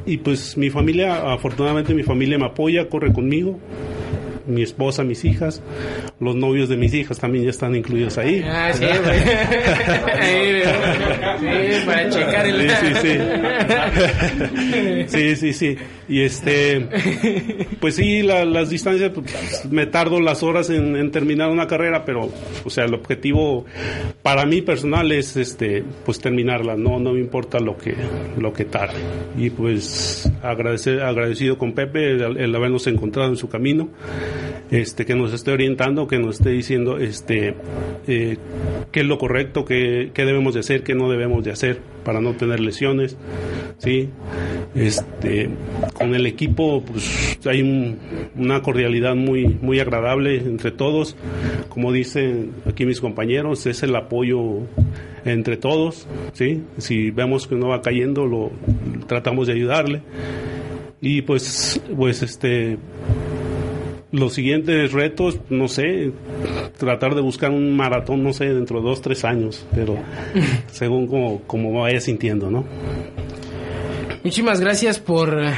[0.06, 3.60] y pues mi familia, afortunadamente mi familia me apoya, corre conmigo
[4.46, 5.62] mi esposa, mis hijas,
[6.20, 8.44] los novios de mis hijas también ya están incluidos ahí.
[8.46, 8.86] Ah, sí,
[11.40, 12.70] sí, para checar el...
[12.70, 13.18] Sí, sí,
[15.08, 15.36] sí.
[15.36, 15.78] sí, sí, sí.
[16.08, 16.88] Y este,
[17.80, 22.30] pues sí, las distancias, pues, me tardo las horas en, terminar una carrera, pero,
[22.64, 23.66] o sea, el objetivo
[24.22, 27.96] para mí personal es, este, pues terminarla, no, no me importa lo que,
[28.38, 29.00] lo que tarde.
[29.38, 33.90] Y pues agradecer, agradecido con Pepe el habernos encontrado en su camino
[34.72, 37.56] este, que nos esté orientando, que nos esté diciendo este,
[38.08, 38.38] eh,
[38.92, 42.34] qué es lo correcto, qué, debemos de hacer, qué no debemos de hacer para no
[42.34, 43.18] tener lesiones.
[43.78, 44.10] ¿sí?
[44.76, 45.50] Este,
[45.94, 47.98] con el equipo pues, hay
[48.36, 51.16] una cordialidad muy, muy agradable entre todos.
[51.70, 54.60] Como dicen aquí mis compañeros, es el apoyo
[55.26, 56.08] entre todos.
[56.34, 56.64] ¿sí?
[56.78, 58.52] Si vemos que no va cayendo, lo
[59.08, 60.02] tratamos de ayudarle.
[61.02, 62.78] Y pues, pues este
[64.14, 66.12] los siguientes retos, no sé,
[66.78, 69.98] tratar de buscar un maratón, no sé, dentro de dos, tres años, pero
[70.72, 72.64] según como, como vaya sintiendo, ¿no?
[74.24, 75.54] Muchísimas gracias por eh,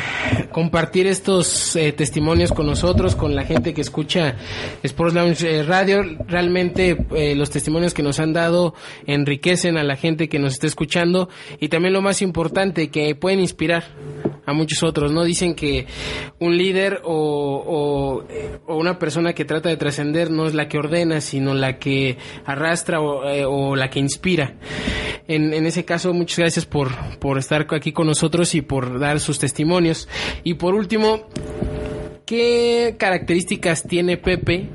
[0.51, 4.38] compartir estos eh, testimonios con nosotros, con la gente que escucha
[4.82, 6.01] Sports Lounge eh, Radio.
[6.28, 6.97] Realmente
[7.36, 8.74] los testimonios que nos han dado
[9.05, 13.39] enriquecen a la gente que nos está escuchando y también lo más importante, que pueden
[13.39, 13.84] inspirar
[14.47, 15.24] a muchos otros, ¿no?
[15.24, 15.86] Dicen que
[16.39, 18.24] un líder o,
[18.68, 22.18] o, una persona que trata de trascender no es la que ordena, sino la que
[22.45, 24.55] arrastra o, la que inspira.
[25.28, 29.20] En, en ese caso, muchas gracias por, por estar aquí con nosotros y por dar
[29.20, 30.08] sus testimonios.
[30.43, 31.28] Y por último,
[32.26, 34.70] ¿qué características tiene Pepe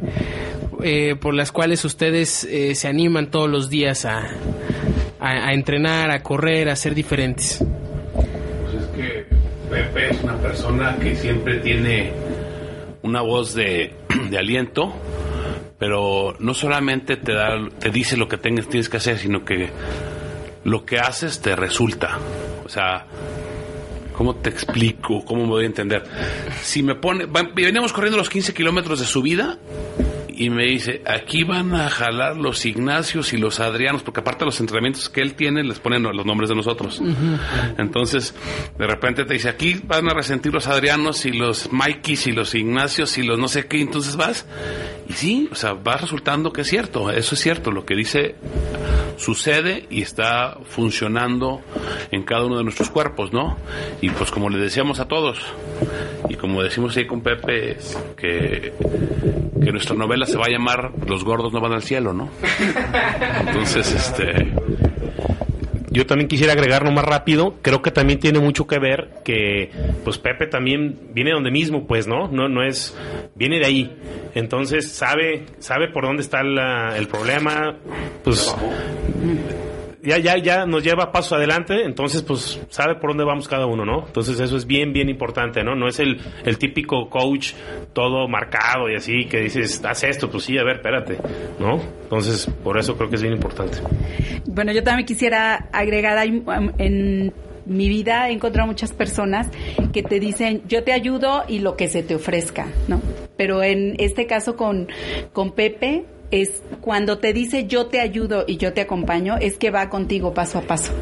[0.83, 4.31] eh, por las cuales ustedes eh, se animan todos los días a,
[5.21, 7.65] a, entrenar, a correr, a ser diferentes?
[8.15, 9.27] Pues es que
[9.71, 12.13] Pepe es una persona que siempre tiene
[13.03, 13.93] una voz de,
[14.39, 14.95] aliento,
[15.79, 19.71] pero no solamente te da, te dice lo que tengas, tienes que hacer, sino que
[20.65, 22.19] lo que haces te resulta.
[22.65, 23.07] O sea,
[24.21, 25.25] ¿cómo te explico?
[25.25, 26.05] ¿Cómo me voy a entender?
[26.63, 29.57] Si me pone, venimos corriendo los 15 kilómetros de subida
[30.41, 34.47] y me dice, aquí van a jalar los Ignacios y los Adrianos, porque aparte de
[34.47, 36.99] los entrenamientos que él tiene, les ponen los nombres de nosotros.
[37.77, 38.35] Entonces,
[38.79, 42.55] de repente te dice, aquí van a resentir los Adrianos y los Mikeys y los
[42.55, 44.47] Ignacios y los no sé qué, entonces vas.
[45.11, 48.37] Y sí, o sea, va resultando que es cierto, eso es cierto, lo que dice
[49.21, 51.61] sucede y está funcionando
[52.11, 53.59] en cada uno de nuestros cuerpos, ¿no?
[54.01, 55.39] Y pues como le decíamos a todos,
[56.31, 57.77] y como decimos ahí con Pepe,
[58.17, 58.73] que,
[59.63, 62.29] que nuestra novela se va a llamar Los gordos no van al cielo, ¿no?
[63.47, 64.53] Entonces, este
[65.93, 69.71] yo también quisiera agregar más rápido, creo que también tiene mucho que ver que
[70.05, 72.29] pues Pepe también viene donde mismo, pues, ¿no?
[72.29, 72.97] No no es
[73.35, 73.97] viene de ahí.
[74.35, 77.77] Entonces sabe sabe por dónde está el problema,
[78.23, 78.55] pues
[80.03, 83.85] ya, ya, ya nos lleva paso adelante, entonces pues sabe por dónde vamos cada uno,
[83.85, 84.07] ¿no?
[84.07, 85.75] Entonces eso es bien, bien importante, ¿no?
[85.75, 87.53] No es el, el típico coach
[87.93, 91.19] todo marcado y así que dices, haz esto, pues sí, a ver, espérate,
[91.59, 91.81] ¿no?
[92.03, 93.79] Entonces por eso creo que es bien importante.
[94.47, 97.33] Bueno, yo también quisiera agregar en
[97.71, 99.49] mi vida he encontrado muchas personas
[99.93, 103.01] que te dicen, yo te ayudo y lo que se te ofrezca, ¿no?
[103.37, 104.89] Pero en este caso con,
[105.33, 109.71] con Pepe, es cuando te dice yo te ayudo y yo te acompaño, es que
[109.71, 110.93] va contigo paso a paso,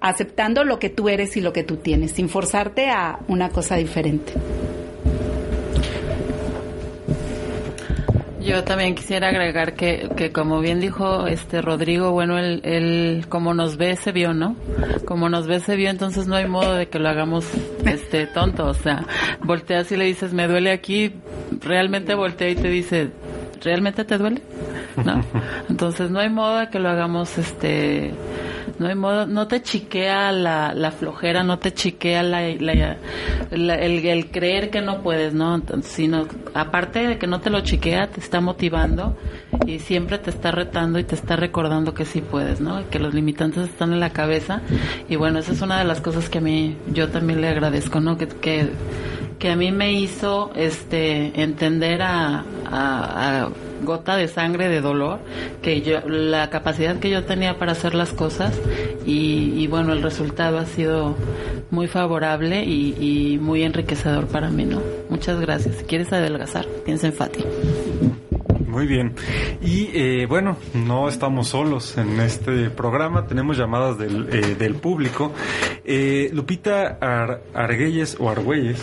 [0.00, 3.76] aceptando lo que tú eres y lo que tú tienes, sin forzarte a una cosa
[3.76, 4.32] diferente.
[8.44, 13.78] Yo también quisiera agregar que, que como bien dijo este Rodrigo, bueno, él, como nos
[13.78, 14.54] ve se vio, ¿no?
[15.06, 17.46] Como nos ve se vio, entonces no hay modo de que lo hagamos
[17.86, 19.06] este tonto, o sea,
[19.42, 21.14] volteas y le dices, me duele aquí,
[21.62, 23.08] realmente voltea y te dice,
[23.62, 24.42] ¿realmente te duele?
[25.04, 25.22] ¿No?
[25.68, 28.12] Entonces no hay modo de que lo hagamos, este,
[28.78, 34.70] no hay modo, no te chiquea la, la flojera, no te chiquea la, el, creer
[34.70, 35.60] que no puedes, ¿no?
[35.82, 39.16] sino, aparte de que no te lo chiquea, te está motivando
[39.66, 42.88] y siempre te está retando y te está recordando que sí puedes, ¿no?
[42.90, 44.60] Que los limitantes están en la cabeza
[45.08, 48.00] y bueno, esa es una de las cosas que a mí, yo también le agradezco,
[48.00, 48.18] ¿no?
[48.18, 48.68] Que, que
[49.38, 52.44] que a mí me hizo este entender a,
[53.82, 55.18] gota de sangre de dolor
[55.60, 58.58] que yo la capacidad que yo tenía para hacer las cosas
[59.04, 61.14] y, bueno el resultado ha sido
[61.70, 64.80] muy favorable y, muy enriquecedor para mí no
[65.10, 65.76] muchas gracias.
[65.76, 67.44] Si quieres adelgazar piensa en Fati
[68.74, 69.14] muy bien.
[69.62, 75.32] Y eh, bueno, no estamos solos en este programa, tenemos llamadas del, eh, del público.
[75.84, 76.98] Eh, Lupita
[77.54, 78.82] Arguelles o Argüelles,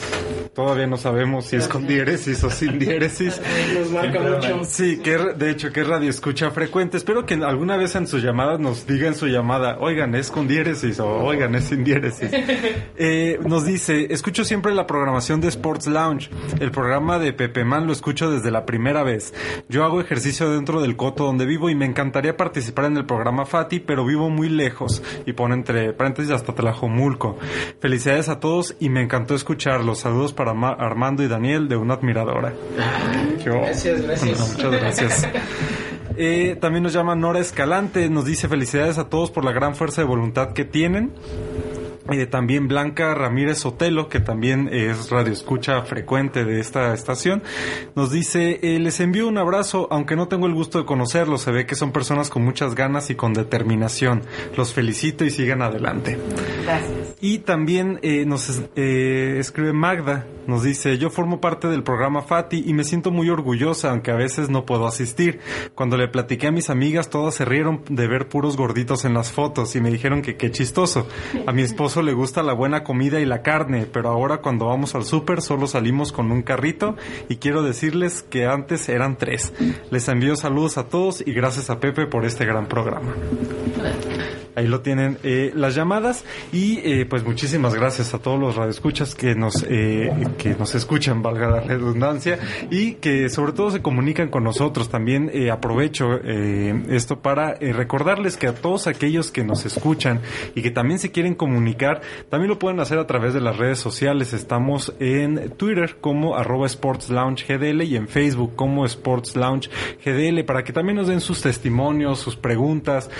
[0.53, 3.41] todavía no sabemos si es con diéresis o sin diéresis.
[3.77, 4.63] Nos marca mucho.
[4.63, 6.95] Sí, que de hecho que radio escucha frecuente.
[6.95, 11.01] Espero que alguna vez en sus llamadas nos digan su llamada, oigan, es con diéresis
[11.01, 12.31] o oigan, es sin diéresis.
[13.45, 16.29] nos dice, escucho siempre la programación de Sports Lounge.
[16.61, 19.33] El programa de Pepe Man lo escucho desde la primera vez.
[19.67, 23.45] Yo hago ejercicio dentro del coto donde vivo y me encantaría participar en el programa
[23.45, 25.01] Fati, pero vivo muy lejos.
[25.25, 27.38] Y pone entre paréntesis hasta Tlajomulco.
[27.79, 29.99] Felicidades a todos y me encantó escucharlos.
[29.99, 32.53] Saludos para Armando y Daniel de una admiradora.
[33.43, 34.53] Gracias, gracias.
[34.53, 35.27] muchas gracias.
[36.17, 40.01] Eh, también nos llama Nora Escalante, nos dice felicidades a todos por la gran fuerza
[40.01, 41.13] de voluntad que tienen.
[42.12, 47.43] Eh, también Blanca Ramírez Otelo, que también es radioescucha frecuente de esta estación,
[47.95, 51.51] nos dice, eh, les envío un abrazo, aunque no tengo el gusto de conocerlos, se
[51.51, 54.24] ve que son personas con muchas ganas y con determinación.
[54.57, 56.18] Los felicito y sigan adelante.
[56.64, 57.16] Gracias.
[57.22, 62.74] Y también eh, nos escribe Magda, nos dice, yo formo parte del programa Fati y
[62.74, 65.39] me siento muy orgullosa, aunque a veces no puedo asistir.
[65.76, 69.32] Cuando le platiqué a mis amigas, todas se rieron de ver puros gorditos en las
[69.32, 71.08] fotos y me dijeron que qué chistoso.
[71.47, 74.93] A mi esposo le gusta la buena comida y la carne, pero ahora cuando vamos
[74.93, 76.97] al súper solo salimos con un carrito
[77.30, 79.54] y quiero decirles que antes eran tres.
[79.89, 83.14] Les envío saludos a todos y gracias a Pepe por este gran programa.
[84.56, 89.16] Ahí lo tienen eh, las llamadas y eh, pues muchísimas gracias a todos los radioescuchas
[89.16, 92.39] que nos eh, que nos escuchan, valga la redundancia
[92.71, 94.89] y que sobre todo se comunican con nosotros.
[94.89, 100.19] También aprovecho esto para recordarles que a todos aquellos que nos escuchan
[100.55, 103.77] y que también se quieren comunicar, también lo pueden hacer a través de las redes
[103.77, 104.33] sociales.
[104.33, 109.69] Estamos en Twitter como arroba Sports Lounge GDL y en Facebook como Sports Lounge
[110.03, 113.11] GDL para que también nos den sus testimonios, sus preguntas,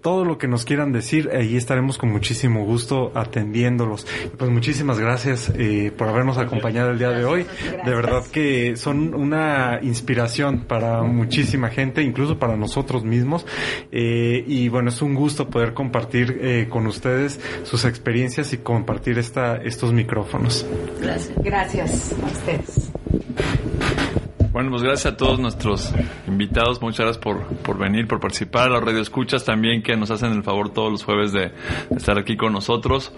[0.00, 4.06] todo lo que nos quieran decir, ahí estaremos con muchísimo gusto atendiéndolos.
[4.38, 7.46] Pues muchísimas gracias eh, por habernos acompañado el día de hoy.
[7.84, 13.46] De verdad que son una inspiración para muchísima gente, incluso para nosotros mismos.
[13.92, 19.18] Eh, y bueno, es un gusto poder compartir eh, con ustedes sus experiencias y compartir
[19.18, 20.66] esta, estos micrófonos.
[21.00, 21.32] Gracias.
[21.42, 22.92] Gracias a ustedes.
[24.56, 25.94] Bueno, pues gracias a todos nuestros
[26.26, 30.32] invitados, muchas gracias por, por venir, por participar, a los radioescuchas también que nos hacen
[30.32, 31.52] el favor todos los jueves de,
[31.94, 33.12] estar aquí con nosotros.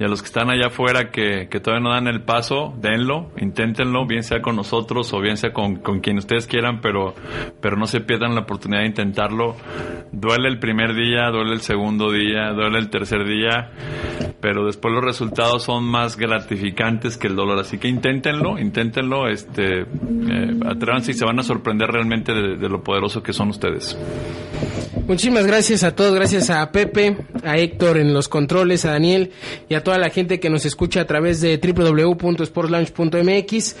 [0.00, 3.30] Y a los que están allá afuera que, que, todavía no dan el paso, denlo,
[3.36, 7.14] inténtenlo, bien sea con nosotros o bien sea con, con quien ustedes quieran, pero,
[7.60, 9.54] pero no se pierdan la oportunidad de intentarlo.
[10.10, 13.70] Duele el primer día, duele el segundo día, duele el tercer día,
[14.40, 19.82] pero después los resultados son más gratificantes que el dolor, así que inténtenlo, inténtenlo, este,
[19.82, 20.56] eh,
[21.06, 23.96] y se van a sorprender realmente de, lo poderoso que son ustedes.
[25.06, 29.32] Muchísimas gracias a todos, gracias a Pepe, a Héctor en los controles, a Daniel
[29.68, 33.76] y a toda la gente que nos escucha a través de www.sportslaunch.mx.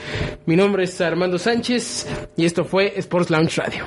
[0.46, 3.84] Mi nombre es Armando Sánchez y esto fue Sports Launch Radio.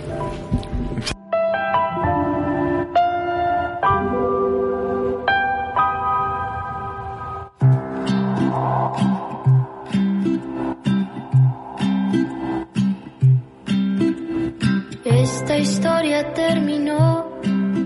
[16.33, 17.83] Terminó, no.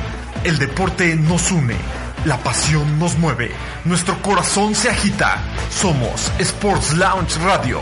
[0.43, 2.01] El deporte nos une.
[2.26, 3.51] La pasión nos mueve,
[3.84, 5.39] nuestro corazón se agita.
[5.72, 7.82] Somos Sports Lounge Radio.